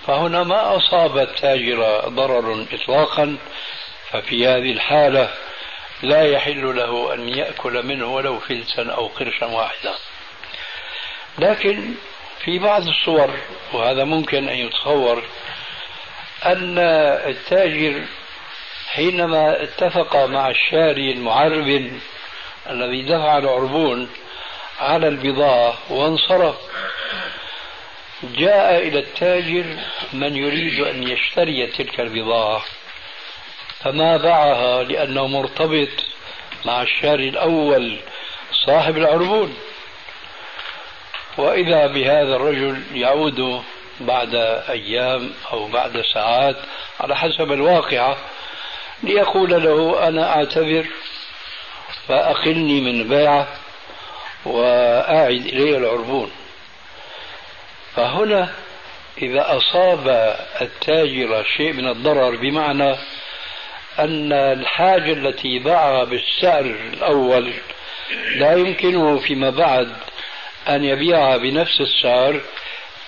[0.08, 3.38] فهنا ما أصاب التاجر ضرر إطلاقا
[4.12, 5.34] ففي هذه الحالة
[6.04, 9.94] لا يحل له أن يأكل منه ولو فلسا أو قرشا واحدا.
[11.40, 11.94] لكن
[12.44, 13.30] في بعض الصور
[13.74, 15.24] وهذا ممكن أن يتصور
[16.46, 16.78] أن
[17.28, 18.02] التاجر
[18.94, 21.92] حينما اتفق مع الشاري المعرب
[22.70, 24.10] الذي دفع العربون
[24.82, 26.56] على البضاعة وانصرف.
[28.24, 29.66] جاء إلى التاجر
[30.14, 32.62] من يريد أن يشتري تلك البضاعة
[33.80, 35.90] فما باعها لأنه مرتبط
[36.66, 37.98] مع الشاري الأول
[38.66, 39.58] صاحب العربون.
[41.38, 43.64] وإذا بهذا الرجل يعود
[44.00, 44.36] بعد
[44.70, 46.56] أيام أو بعد ساعات
[47.00, 48.18] على حسب الواقعة
[49.04, 50.86] ليقول له أنا أعتذر
[52.08, 53.48] فأقلني من بيعه.
[54.46, 56.32] وأعد إلي العربون.
[57.96, 58.50] فهنا
[59.22, 62.96] إذا أصاب التاجر شيء من الضرر بمعنى
[64.00, 67.54] أن الحاجة التي باعها بالسعر الأول
[68.36, 69.94] لا يمكنه فيما بعد
[70.68, 72.42] أن يبيعها بنفس السعر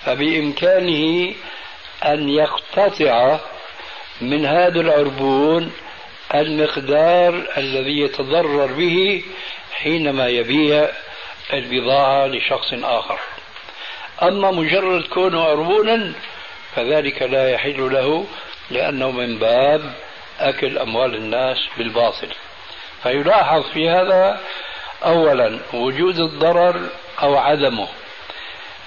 [0.04, 1.34] فبإمكانه
[2.04, 3.40] أن يقتطع
[4.20, 5.72] من هذا العربون
[6.34, 9.22] المقدار الذي يتضرر به
[9.72, 10.88] حينما يبيع
[11.52, 13.18] البضاعة لشخص آخر.
[14.22, 16.12] أما مجرد كونه عربونا
[16.76, 18.26] فذلك لا يحل له
[18.70, 19.94] لأنه من باب
[20.40, 22.28] أكل أموال الناس بالباطل.
[23.02, 24.40] فيلاحظ في هذا
[25.04, 26.88] أولا وجود الضرر
[27.22, 27.88] أو عدمه.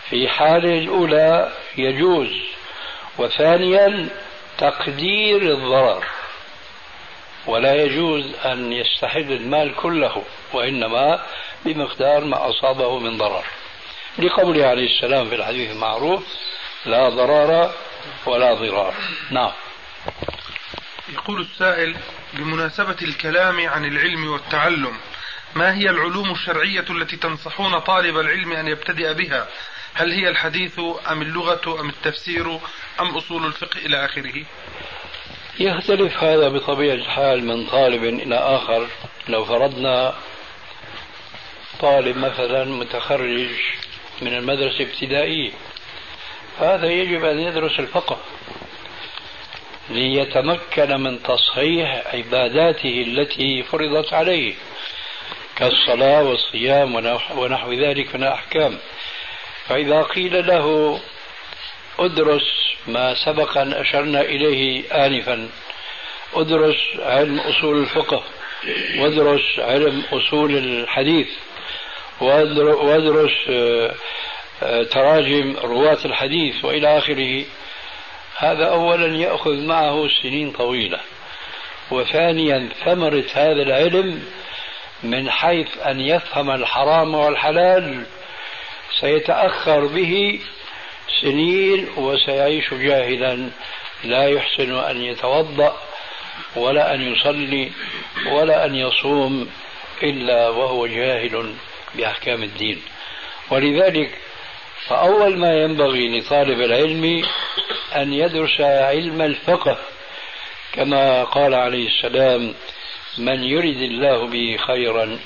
[0.10, 2.30] في حاله الأولى يجوز
[3.18, 4.10] وثانيا
[4.58, 6.05] تقدير الضرر.
[7.47, 11.20] ولا يجوز أن يستحل المال كله وإنما
[11.68, 13.43] بمقدار ما أصابه من ضرر.
[14.20, 16.24] لقوله عليه السلام في الحديث المعروف
[16.86, 17.74] لا ضرار
[18.26, 18.93] ولا ضرار.
[19.32, 19.51] نعم.
[21.13, 21.95] يقول السائل
[22.34, 24.97] بمناسبة الكلام عن العلم والتعلم
[25.55, 29.47] ما هي العلوم الشرعية التي تنصحون طالب العلم أن يبتدئ بها؟
[29.93, 30.80] هل هي الحديث
[31.11, 32.59] أم اللغة أم التفسير
[33.01, 34.45] أم أصول الفقه إلى آخره؟
[35.59, 38.88] يختلف هذا بطبيعة الحال من طالب إلى آخر.
[39.28, 40.15] لو فرضنا
[41.80, 43.49] طالب مثلا متخرج
[44.21, 45.51] من المدرسة الابتدائية
[46.59, 48.17] هذا يجب أن يدرس الفقه
[49.89, 54.53] ليتمكن من تصحيح عباداته التي فرضت عليه
[55.55, 56.95] كالصلاة والصيام
[57.38, 58.78] ونحو ذلك من الأحكام.
[59.67, 60.99] فإذا قيل له
[61.99, 65.49] ادرس ما سبق أن أشرنا إليه آنفا
[66.34, 68.23] ادرس علم أصول الفقه
[68.97, 71.28] وادرس علم أصول الحديث.
[72.22, 73.95] وادرس آه،
[74.63, 77.45] آه، تراجم رواة الحديث وإلى آخره.
[78.38, 80.99] هذا أولا يأخذ معه سنين طويلة.
[81.91, 84.24] وثانيا ثمرة هذا العلم
[85.03, 88.05] من حيث أن يفهم الحرام والحلال
[88.99, 90.39] سيتأخر به
[91.22, 93.49] سنين وسيعيش جاهلا.
[94.03, 95.78] لا يحسن أن يتوضأ
[96.55, 97.72] ولا أن يصلي
[98.32, 99.49] ولا أن يصوم
[100.03, 101.53] إلا وهو جاهل.
[101.96, 102.82] بأحكام الدين.
[103.52, 104.18] ولذلك
[104.88, 107.26] فأول ما ينبغي لطالب العلم
[107.96, 109.78] أن يدرس علم الفقه
[110.74, 112.54] كما قال عليه السلام
[113.18, 115.20] من يرد الله به خيرا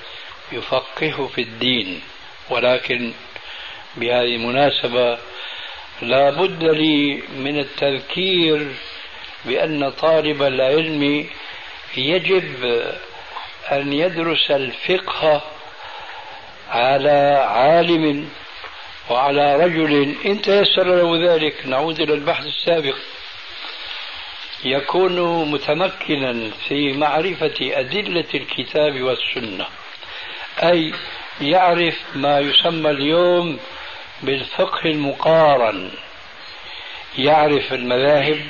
[0.52, 2.02] يفقهه في الدين
[2.50, 3.14] ولكن
[3.98, 5.18] بهذه المناسبة
[6.02, 8.68] لا بد لي من التذكير
[9.46, 11.28] بأن طالب العلم
[11.98, 12.66] يجب
[13.72, 15.42] أن يدرس الفقه
[16.72, 18.30] على عالم
[19.10, 22.96] وعلى رجل إن تيسر له ذلك نعود إلى البحث السابق.
[24.64, 29.66] يكون متمكنا في معرفة أدلة الكتاب والسنة
[30.64, 30.94] أي
[31.42, 33.60] يعرف ما يسمى اليوم
[34.24, 35.92] بالفقه المقارن
[37.18, 38.42] يعرف المذاهب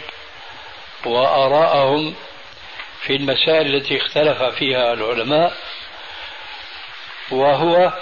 [1.05, 2.13] وآراءهم
[3.01, 5.53] في المسائل التي اختلف فيها العلماء.
[7.31, 7.93] وهو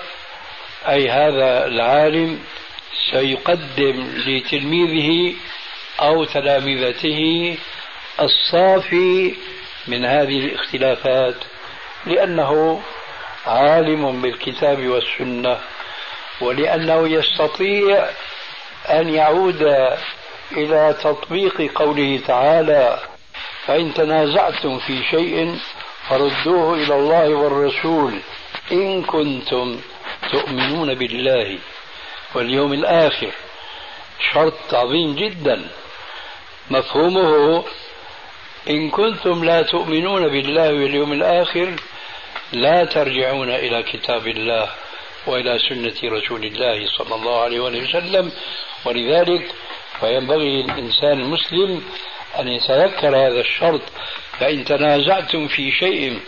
[0.90, 2.40] أي هذا العالم
[3.12, 5.36] سيقدم لتلميذه
[6.00, 7.58] أو تلامذته
[8.22, 9.36] الصافي
[9.88, 11.36] من هذه الاختلافات
[12.06, 12.82] لأنه
[13.46, 15.60] عالم بالكتاب والسنة
[16.42, 18.06] ولأنه يستطيع
[18.90, 19.62] أن يعود
[20.52, 23.00] إلى تطبيق قوله تعالى
[23.66, 25.60] فإن تنازعتم في شيء
[26.10, 28.20] فردوه إلى الله والرسول
[28.72, 29.80] إن كنتم
[30.32, 31.58] تؤمنون بالله
[32.36, 33.32] واليوم الآخر.
[34.34, 35.68] شرط عظيم جدا.
[36.70, 37.64] مفهومه
[38.70, 41.76] إن كنتم لا تؤمنون بالله واليوم الآخر
[42.54, 44.70] لا ترجعون إلى كتاب الله
[45.28, 48.32] وإلى سنة رسول الله صلى الله عليه وسلم.
[48.86, 49.52] ولذلك
[50.00, 51.84] فينبغي الإنسان المسلم
[52.40, 53.82] أن يتذكر هذا الشرط.
[54.40, 56.20] فإن تنازعتم في شيء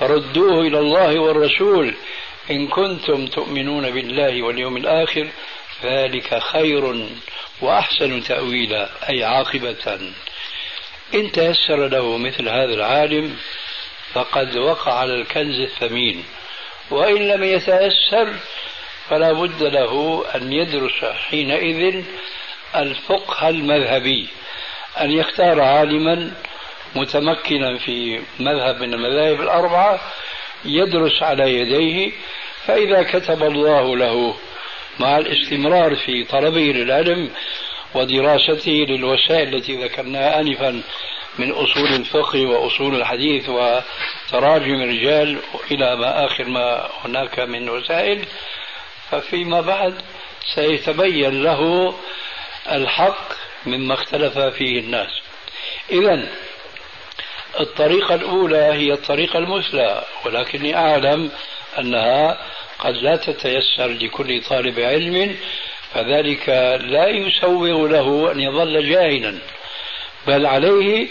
[0.00, 1.94] فردوه إلى الله والرسول.
[2.50, 5.28] إن كنتم تؤمنون بالله واليوم الآخر
[5.84, 7.06] ذلك خير
[7.60, 10.00] وأحسن تأويلا أي عاقبة.
[11.14, 13.36] إن تيسر له مثل هذا العالم
[14.12, 16.24] فقد وقع على الكنز الثمين.
[16.90, 18.34] وإن لم يتيسر
[19.08, 22.04] فلا بد له أن يدرس حينئذ
[22.76, 24.28] الفقه المذهبي
[25.00, 26.32] أن يختار عالما
[26.94, 30.00] متمكنا في مذهب من المذاهب الأربعة
[30.64, 32.12] يدرس على يديه
[32.66, 34.34] فإذا كتب الله له
[35.00, 37.30] مع الاستمرار في طلبه للعلم
[37.94, 40.82] ودراسته للوسائل التي ذكرناها آنفا
[41.38, 45.38] من أصول الفقه وأصول الحديث وتراجم الرجال
[45.70, 48.24] إلى ما آخر ما هناك من وسائل
[49.10, 49.94] ففيما بعد
[50.54, 51.94] سيتبين له
[52.72, 53.32] الحق
[53.66, 55.10] مما اختلف فيه الناس.
[55.90, 56.28] إذا
[57.60, 61.30] الطريقة الأولى هي الطريقة المثلى ولكني أعلم
[61.78, 62.38] أنها
[62.78, 65.36] قد لا تتيسر لكل طالب علم
[65.94, 66.48] فذلك
[66.82, 69.38] لا يسوغ له أن يظل جاهلا
[70.26, 71.08] بل عليه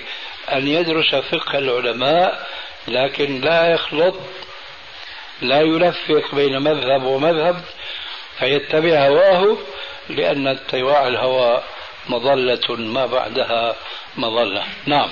[0.54, 2.48] أن يدرس فقه العلماء
[2.88, 4.16] لكن لا يخلط
[5.42, 7.62] لا يلفق بين مذهب ومذهب
[8.40, 9.58] فيتبع هواه
[10.10, 11.64] لأن اتباع الهوى
[12.10, 13.76] مظلة ما بعدها
[14.18, 14.64] مظلة.
[14.86, 15.10] نعم.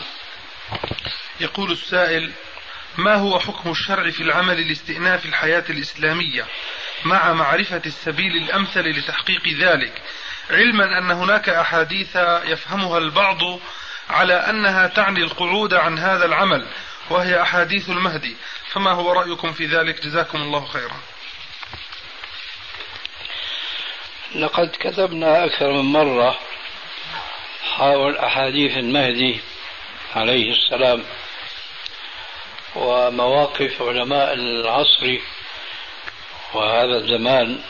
[1.39, 2.32] يقول السائل
[2.97, 6.45] ما هو حكم الشرع في العمل لاستئناف الحياة الإسلامية
[7.05, 10.01] مع معرفة السبيل الأمثل لتحقيق ذلك؟
[10.49, 12.15] علما أن هناك أحاديث
[12.45, 13.59] يفهمها البعض
[14.09, 16.68] على أنها تعني القعود عن هذا العمل
[17.09, 18.36] وهي أحاديث المهدي.
[18.72, 20.97] فما هو رأيكم في ذلك؟ جزاكم الله خيرا.
[24.36, 26.39] لقد كتبنا أكثر من مرة
[27.76, 29.39] حول أحاديث المهدي
[30.16, 31.03] عليه السلام
[32.76, 35.18] ومواقف علماء العصر
[36.53, 37.62] وهذا الزمان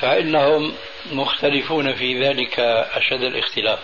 [0.00, 0.74] فإنهم
[1.12, 2.60] مختلفون في ذلك
[2.94, 3.78] أشد الاختلاف.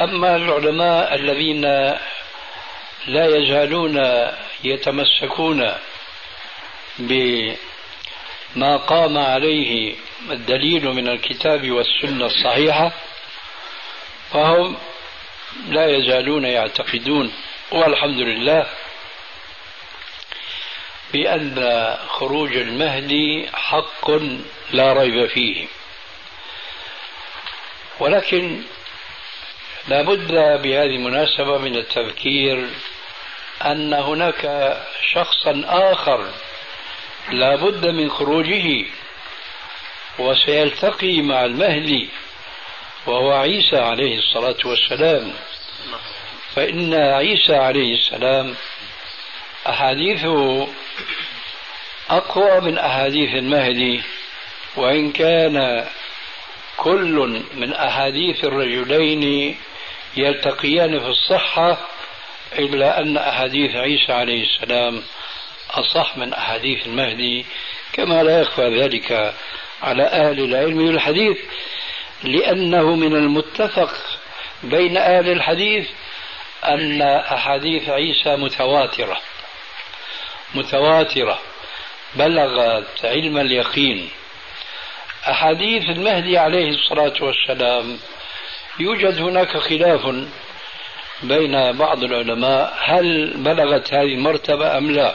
[0.00, 1.64] أما العلماء الذين
[3.06, 4.02] لا يزالون
[4.64, 5.72] يتمسكون
[6.98, 9.94] بما قام عليه
[10.30, 12.92] الدليل من الكتاب والسنة الصحيحة
[14.32, 14.76] فهم
[15.68, 17.32] لا يزالون يعتقدون
[17.70, 18.66] والحمد لله
[21.12, 24.10] بأن خروج المهدي حق
[24.70, 25.66] لا ريب فيه.
[28.00, 28.62] ولكن
[29.88, 32.68] لا بد بهذه المناسبة من التذكير
[33.64, 34.76] أن هناك
[35.12, 36.30] شخصا آخر
[37.30, 38.84] لا بد من خروجه
[40.18, 42.08] وسيلتقي مع المهدي
[43.06, 45.32] وهو عيسى عليه الصلاة والسلام.
[46.54, 48.54] فإن عيسى عليه السلام
[49.68, 50.68] أحاديثه
[52.10, 54.02] أقوى من أحاديث المهدي
[54.76, 55.86] وإن كان
[56.76, 59.56] كل من أحاديث الرجلين
[60.16, 61.78] يلتقيان في الصحة
[62.58, 65.02] إلا أن أحاديث عيسى عليه السلام
[65.70, 67.46] أصح من أحاديث المهدي
[67.92, 69.34] كما لا يخفى ذلك
[69.82, 71.36] على أهل العلم والحديث
[72.26, 73.92] لأنه من المتفق
[74.62, 75.88] بين أهل الحديث
[76.64, 79.20] أن أحاديث عيسى متواترة
[80.54, 81.38] متواترة
[82.14, 84.08] بلغت علم اليقين.
[85.30, 87.98] أحاديث المهدي عليه الصلاة والسلام
[88.80, 90.14] يوجد هناك خلاف
[91.22, 95.14] بين بعض العلماء هل بلغت هذه المرتبة أم لا؟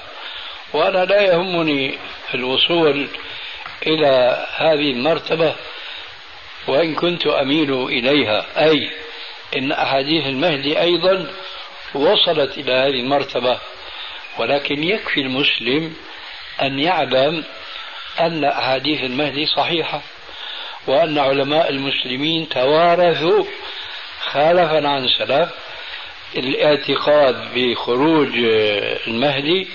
[0.73, 1.97] وأنا لا يهمني
[2.33, 3.07] الوصول
[3.87, 5.55] إلى هذه المرتبة
[6.67, 8.45] وإن كنت أميل إليها.
[8.57, 8.89] أي
[9.57, 11.27] إن أحاديث المهدي أيضا
[11.95, 13.59] وصلت إلى هذه المرتبة.
[14.37, 15.95] ولكن يكفي المسلم
[16.61, 17.43] أن يعلم
[18.19, 20.01] أن أحاديث المهدي صحيحة
[20.87, 23.45] وأن علماء المسلمين توارثوا
[24.31, 25.49] خالفا عن سلف
[26.37, 28.29] الاعتقاد بخروج
[29.07, 29.67] المهدي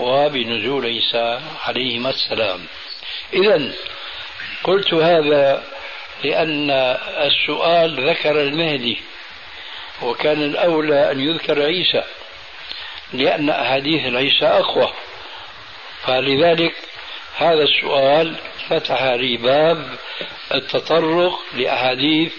[0.00, 2.60] وبنزول عيسى عليهما السلام.
[3.32, 3.72] إذا
[4.64, 5.64] قلت هذا
[6.24, 6.70] لأن
[7.26, 8.98] السؤال ذكر المهدي
[10.02, 12.02] وكان الأولى أن يذكر عيسى
[13.12, 14.92] لأن أحاديث عيسى أقوى.
[16.02, 16.74] فلذلك
[17.36, 18.34] هذا السؤال
[18.68, 19.96] فتح لي باب
[20.54, 22.32] التطرق لأحاديث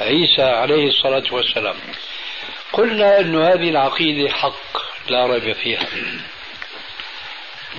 [0.00, 1.76] عيسى عليه الصلاة والسلام.
[2.72, 4.78] قلنا أن هذه العقيدة حق
[5.08, 5.86] لا ريب فيها.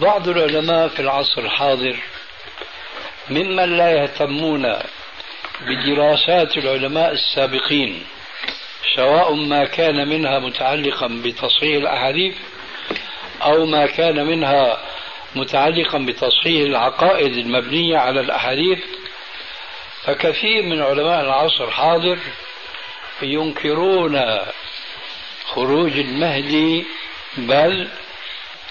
[0.01, 1.95] بعض العلماء في العصر الحاضر
[3.29, 4.75] ممن لا يهتمون
[5.61, 8.03] بدراسات العلماء السابقين
[8.95, 12.35] سواء ما كان منها متعلقا بتصحيح الأحاديث
[13.41, 14.77] أو ما كان منها
[15.35, 18.79] متعلقا بتصحيح العقائد المبنية على الأحاديث
[20.03, 22.19] فكثير من علماء العصر الحاضر
[23.21, 24.21] ينكرون
[25.45, 26.85] خروج المهدي
[27.37, 27.87] بل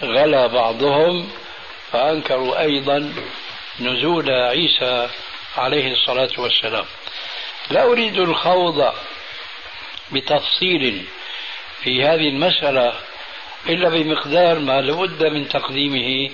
[0.03, 1.29] غلا بعضهم
[1.93, 3.13] فأنكروا أيضا
[3.81, 5.09] نزول عيسى
[5.57, 6.85] عليه الصلاة والسلام.
[7.71, 8.95] لا أريد الخوض
[10.13, 11.05] بتفصيل
[11.83, 12.93] في هذه المسألة
[13.67, 16.31] إلا بمقدار ما لابد من تقديمه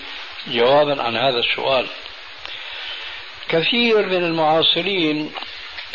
[0.47, 1.87] جوابا عن هذا السؤال.
[3.49, 5.33] كثير من المعاصرين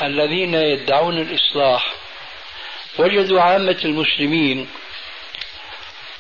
[0.04, 1.94] الذين يدعون الإصلاح
[2.98, 4.68] وجدوا عامة المسلمين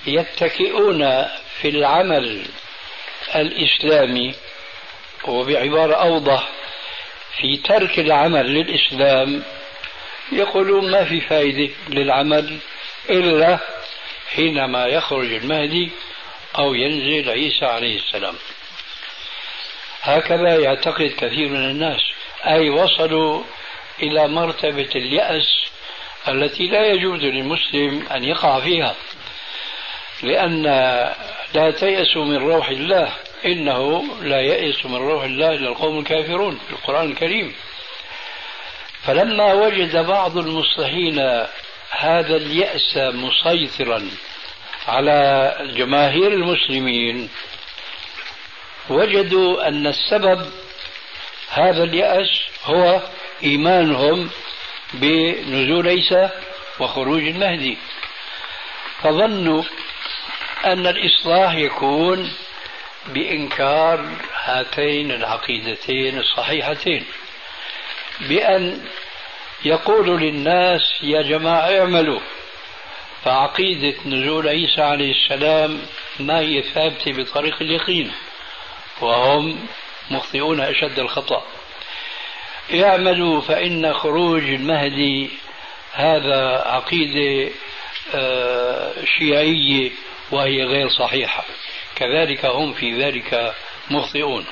[0.07, 1.25] يتكئون
[1.61, 2.45] في العمل
[3.35, 4.35] الإسلامي
[5.27, 6.49] وبعبارة أوضح
[7.37, 9.43] في ترك العمل للإسلام
[10.31, 12.57] يقولون ما في فائده للعمل
[13.09, 13.59] إلا
[14.35, 15.89] حينما يخرج المهدي
[16.57, 18.35] أو ينزل عيسى عليه السلام.
[20.01, 22.01] هكذا يعتقد كثير من الناس
[22.45, 23.43] أي وصلوا
[24.01, 25.47] إلى مرتبة اليأس
[26.27, 28.95] التي لا يجوز للمسلم أن يقع فيها
[30.23, 30.63] لأن
[31.53, 33.13] لا تيأسوا من روح الله
[33.45, 37.55] إنه لا يئس من روح الله إلا القوم الكافرون في القرآن الكريم.
[39.03, 41.19] فلما وجد بعض المصلحين
[41.89, 44.09] هذا اليأس مسيطرا
[44.87, 47.29] على جماهير المسلمين
[48.89, 50.51] وجدوا أن السبب
[51.49, 53.01] هذا اليأس هو
[53.43, 54.29] إيمانهم
[54.93, 56.29] بنزول عيسى
[56.79, 57.77] وخروج المهدي.
[59.01, 59.63] فظنوا
[60.65, 62.31] أن الإصلاح يكون
[63.07, 64.05] بإنكار
[64.43, 67.05] هاتين العقيدتين الصحيحتين
[68.19, 68.81] بأن
[69.65, 72.19] يقول للناس يا جماعة اعملوا
[73.23, 75.81] فعقيدة نزول عيسى عليه السلام
[76.19, 78.11] ما هي ثابتة بطريق اليقين
[79.01, 79.67] وهم
[80.11, 81.43] مخطئون أشد الخطأ.
[82.73, 85.29] اعملوا فإن خروج المهدي
[85.93, 87.51] هذا عقيدة
[88.15, 89.91] آه، شيعية
[90.31, 91.45] وهي غير صحيحة.
[91.95, 93.55] كذلك هم في ذلك
[93.89, 94.45] مخطئون.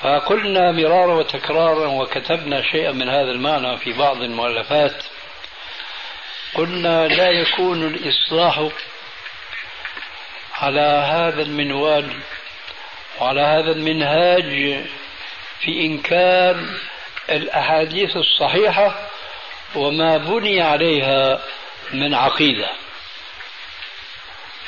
[0.00, 5.04] فقلنا مرارا وتكرارا وكتبنا شيئا من هذا المعنى في بعض المؤلفات.
[6.54, 8.68] قلنا لا يكون الإصلاح
[10.54, 12.12] على هذا المنوال
[13.20, 14.84] وعلى هذا المنهاج
[15.60, 16.64] في إنكار
[17.30, 19.08] الأحاديث الصحيحة
[19.74, 21.40] وما بني عليها
[21.92, 22.68] من عقيدة.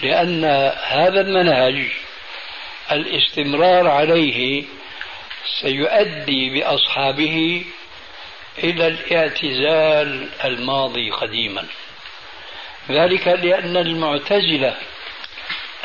[0.03, 0.45] لأن
[0.85, 1.87] هذا المنهج
[2.93, 4.65] الاستمرار عليه
[5.61, 7.65] سيؤدي بأصحابه
[8.59, 11.67] إلى الاعتزال الماضي قديما.
[12.91, 14.77] ذلك لأن المعتزلة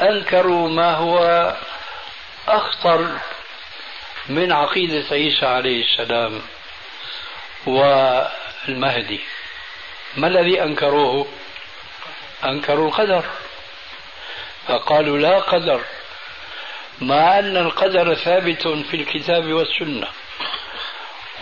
[0.02, 1.54] أنكروا ما هو
[2.48, 3.18] أخطر
[4.30, 6.42] من عقيدة عيسى عليه السلام
[7.66, 9.20] والمهدي.
[10.18, 11.28] ما الذي أنكروه؟
[12.46, 13.26] أنكروا القدر.
[14.68, 15.82] فقالوا لا قدر
[17.02, 20.08] مع أن القدر ثابت في الكتاب والسنة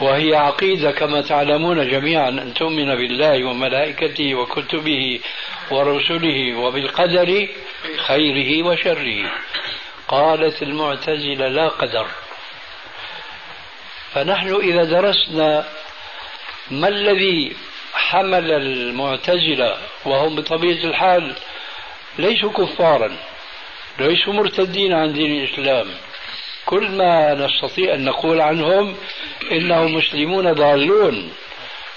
[0.02, 5.20] وهي عقيدة كما تعلمون جميعا أن تؤمن بالله وملائكته وكتبه
[5.72, 7.48] ورسله وبالقدر
[7.98, 9.32] خيره وشره.
[10.08, 12.08] قالت المعتزلة لا قدر.
[14.14, 15.66] فنحن إذا درسنا
[16.72, 17.56] ما الذي
[17.94, 21.36] حمل المعتزلة وهم بطبيعة الحال
[22.20, 23.18] ليسوا كفارا
[24.00, 25.88] ليسوا مرتدين عن دين الإسلام.
[26.66, 28.96] كل ما نستطيع أن نقول عنهم
[29.52, 31.34] إنهم مسلمون ضالون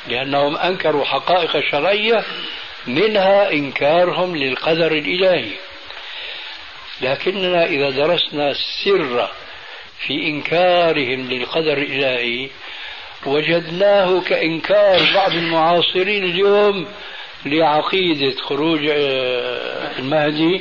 [0.08, 2.24] لأنهم أنكروا حقائق شرعية
[2.86, 5.50] منها إنكارهم للقدر الإلهي.
[7.00, 9.28] لكننا إذا درسنا السر
[9.98, 12.48] في إنكارهم للقدر الإلهي
[13.26, 16.86] وجدناه كإنكار بعض المعاصرين اليوم
[17.45, 20.61] لعقيدة خروج آه، المهدي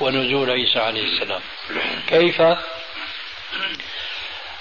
[0.00, 1.40] ونزول عيسى عليه السلام
[2.08, 2.42] كيف؟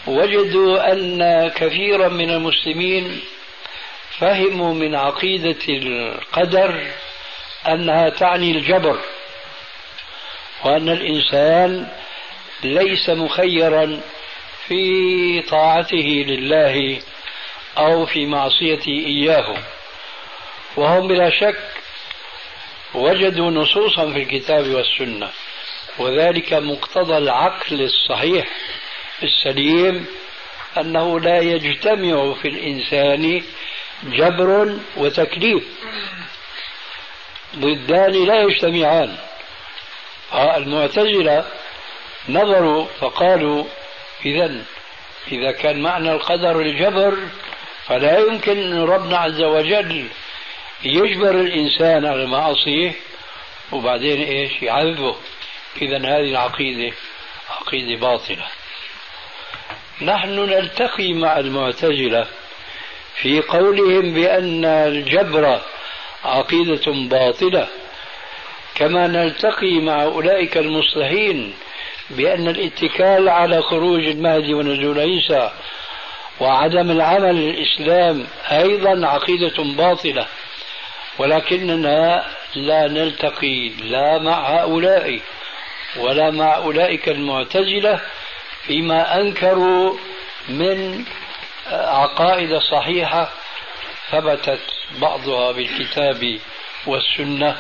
[0.07, 3.21] وجدوا أن كثيرا من المسلمين
[4.19, 6.88] فهموا من عقيدة القدر
[7.67, 8.99] أنها تعني الجبر
[10.65, 11.88] وأن الإنسان
[12.63, 14.01] ليس مخيرا
[14.67, 17.01] في طاعته لله
[17.78, 19.55] أو في معصيته إياه
[20.78, 21.59] وهم بلا شك
[22.93, 25.30] وجدوا نصوصا في الكتاب والسنة
[25.97, 28.47] وذلك مقتضى العقل الصحيح
[29.24, 30.05] السليم
[30.78, 33.43] أنه لا يجتمع في الإنسان
[34.03, 35.63] جبر وتكليف
[37.55, 39.17] ضدان لا يجتمعان.
[40.34, 41.45] المعتزلة
[42.30, 43.65] نظروا فقالوا
[44.26, 44.65] إذا
[45.32, 47.17] إذا كان معنى القدر الجبر
[47.88, 50.07] فلا يمكن أن ربنا عز وجل
[50.86, 52.91] يجبر الإنسان على المعصية
[53.71, 55.15] وبعدين إيش؟ يعذبه.
[55.81, 56.95] إذا هذه العقيدة
[57.49, 58.45] عقيدة باطلة.
[60.01, 62.27] نحن نلتقي مع المعتزلة
[63.15, 65.61] في قولهم بأن الجبر
[66.23, 67.67] عقيدة باطلة.
[68.75, 71.53] كما نلتقي مع أولئك المصلحين
[72.09, 75.51] بأن الاتكال على خروج المهدي ونزول عيسى
[76.39, 80.27] وعدم العمل للإسلام أيضا عقيدة باطلة.
[81.18, 85.20] ولكننا لا نلتقي لا مع هؤلاء
[85.97, 88.01] ولا مع أولئك المعتزلة
[88.68, 89.97] فيما أنكروا
[90.49, 91.05] من
[91.72, 93.30] عقائد صحيحة
[94.11, 94.59] ثبتت
[95.01, 96.39] بعضها بالكتاب
[96.86, 97.57] والسنة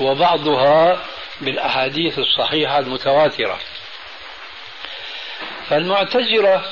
[0.00, 0.98] وبعضها
[1.40, 3.58] بالأحاديث الصحيحة المتواترة.
[5.68, 6.62] فالمعتزلة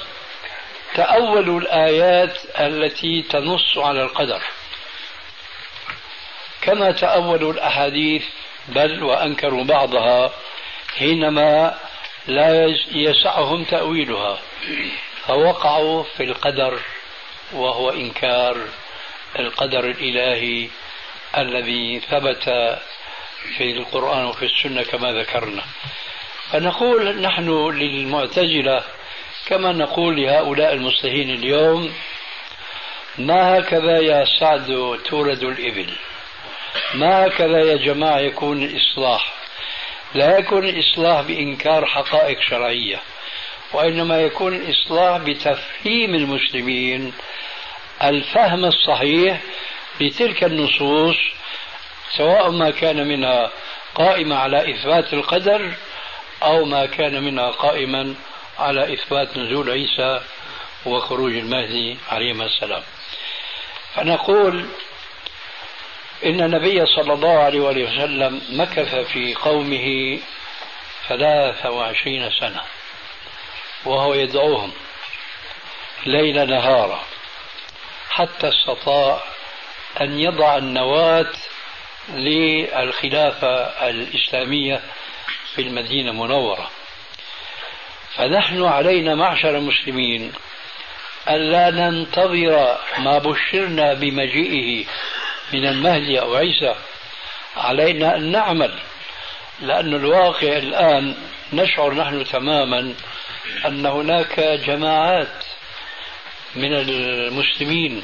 [0.94, 4.42] تأولوا الآيات التي تنص على القدر.
[6.66, 8.22] كما تأولوا الأحاديث
[8.68, 10.30] بل وأنكروا بعضها
[10.98, 11.78] حينما
[12.26, 14.38] لا يسعهم تأويلها.
[15.26, 16.80] فوقعوا في القدر
[17.52, 18.56] وهو إنكار
[19.38, 20.68] القدر الإلهي
[21.38, 22.44] الذي ثبت
[23.56, 25.62] في القرآن وفي السنة كما ذكرنا.
[26.52, 28.82] فنقول نحن للمعتزلة
[29.46, 31.92] كما نقول لهؤلاء المصلحين اليوم
[33.18, 35.92] ما هكذا يا سعد تورد الإبل؟
[36.94, 39.32] ما هكذا يا جماعة يكون الإصلاح
[40.14, 43.00] لا يكون الإصلاح بإنكار حقائق شرعية
[43.72, 47.12] وإنما يكون الإصلاح بتفهيم المسلمين
[48.02, 49.40] الفهم الصحيح
[50.00, 51.16] لتلك النصوص
[52.16, 53.50] سواء ما كان منها
[53.94, 55.72] قائمة على إثبات القدر
[56.42, 58.14] أو ما كان منها قائما
[58.58, 60.20] على إثبات نزول عيسى
[60.86, 62.82] وخروج المهدي عليهما السلام.
[63.94, 64.66] فنقول
[66.24, 70.18] إن النبي صلى الله عليه وسلم مكث في قومه
[71.08, 72.62] ثلاث وعشرين سنة
[73.84, 74.72] وهو يدعوهم
[76.06, 77.02] ليل نهارا
[78.10, 79.22] حتى استطاع
[80.00, 81.32] أن يضع النواة
[82.08, 83.56] للخلافة
[83.90, 84.80] الإسلامية
[85.54, 86.70] في المدينة المنورة.
[88.14, 90.32] فنحن علينا معشر المسلمين
[91.28, 94.86] ألا ننتظر ما بشرنا بمجيئه
[95.52, 96.74] من المهدي أو عيسى
[97.56, 98.74] علينا أن نعمل
[99.60, 101.14] لأن الواقع الآن
[101.52, 102.94] نشعر نحن تماما
[103.66, 105.44] أن هناك جماعات
[106.56, 108.02] من المسلمين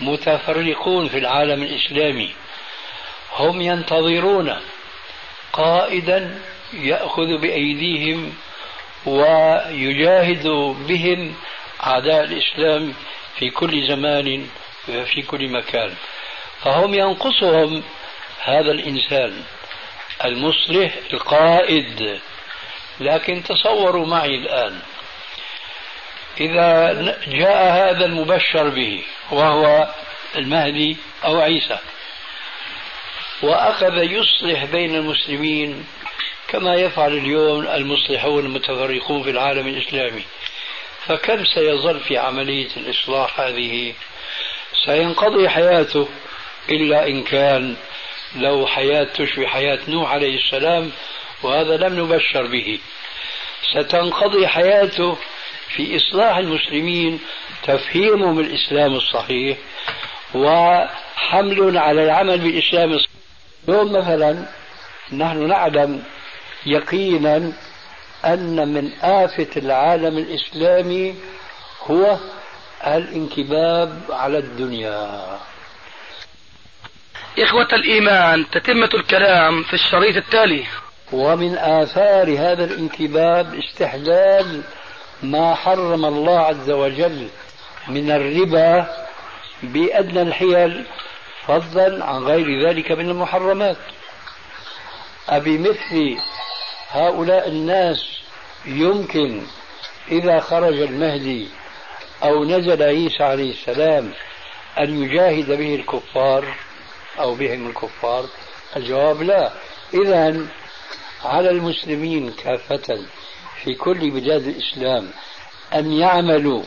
[0.00, 2.30] متفرقون في العالم الإسلامي
[3.36, 4.56] هم ينتظرون
[5.52, 6.40] قائدا
[6.72, 8.32] يأخذ بأيديهم
[9.06, 10.46] ويجاهد
[10.88, 11.34] بهم
[11.86, 12.94] أعداء الإسلام
[13.38, 14.46] في كل زمان
[14.88, 15.94] وفي كل مكان.
[16.64, 17.82] فهم ينقصهم
[18.40, 19.42] هذا الإنسان
[20.24, 22.20] المصلح القائد.
[23.00, 24.80] لكن تصوروا معي الآن
[26.40, 26.92] إذا
[27.26, 29.88] جاء هذا المبشر به وهو
[30.36, 31.78] المهدي أو عيسى
[33.42, 35.86] وأخذ يصلح بين المسلمين
[36.48, 40.24] كما يفعل اليوم المصلحون المتفرقون في العالم الإسلامي.
[41.06, 43.94] فكم سيظل في عملية الإصلاح هذه؟
[44.84, 46.08] سينقضي حياته.
[46.68, 47.76] إلا إن كان
[48.36, 50.90] له حياة تشبه حياة نوح عليه السلام
[51.42, 52.78] وهذا لم نبشر به.
[53.72, 55.16] ستنقضي حياته
[55.68, 57.20] في إصلاح المسلمين
[57.62, 59.58] تفهيمهم الإسلام الصحيح
[60.34, 63.14] وحمل على العمل بالإسلام الصحيح.
[63.68, 64.46] اليوم مثلا
[65.12, 66.02] نحن نعلم
[66.66, 67.52] يقينا
[68.24, 71.14] أن من آفة العالم الإسلامي
[71.86, 72.16] هو
[72.86, 75.38] الانكباب على الدنيا.
[77.38, 80.64] إخوة الإيمان تتمة الكلام في الشريط التالي.
[81.12, 84.62] ومن آثار هذا الانكباب استحلال
[85.22, 87.28] ما حرم الله عز وجل
[87.88, 88.86] من الربا
[89.62, 90.84] بأدنى الحيل
[91.46, 93.76] فضلا عن غير ذلك من المحرمات.
[95.28, 96.18] أبمثل
[96.90, 98.20] هؤلاء الناس
[98.66, 99.42] يمكن
[100.10, 101.48] إذا خرج المهدي
[102.22, 104.12] أو نزل عيسى عليه السلام
[104.78, 106.44] أن يجاهد به الكفار؟
[107.18, 108.26] أو بهم الكفار؟
[108.76, 109.52] الجواب لا.
[109.94, 110.46] إذا
[111.24, 112.98] على المسلمين كافة
[113.64, 115.10] في كل بلاد الإسلام
[115.74, 116.62] أن يعملوا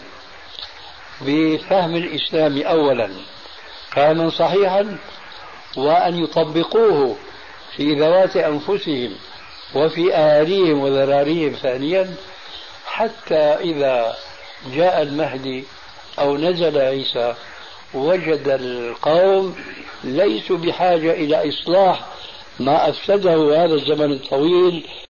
[1.22, 3.10] بفهم الإسلام أولا
[3.92, 4.98] فهما صحيحا
[5.78, 7.18] وأن يطبقوه
[7.76, 9.16] في ذوات أنفسهم
[9.76, 12.16] وفي أهاليهم وذراريهم ثانيا
[12.86, 14.16] حتى إذا
[14.74, 15.64] جاء المهدي
[16.20, 17.36] أو نزل عيسى
[17.94, 19.56] وجد القوم
[20.04, 22.06] ليسوا بحاجة إلى إصلاح
[22.60, 24.84] ما أفسده هذا الزمن الطويل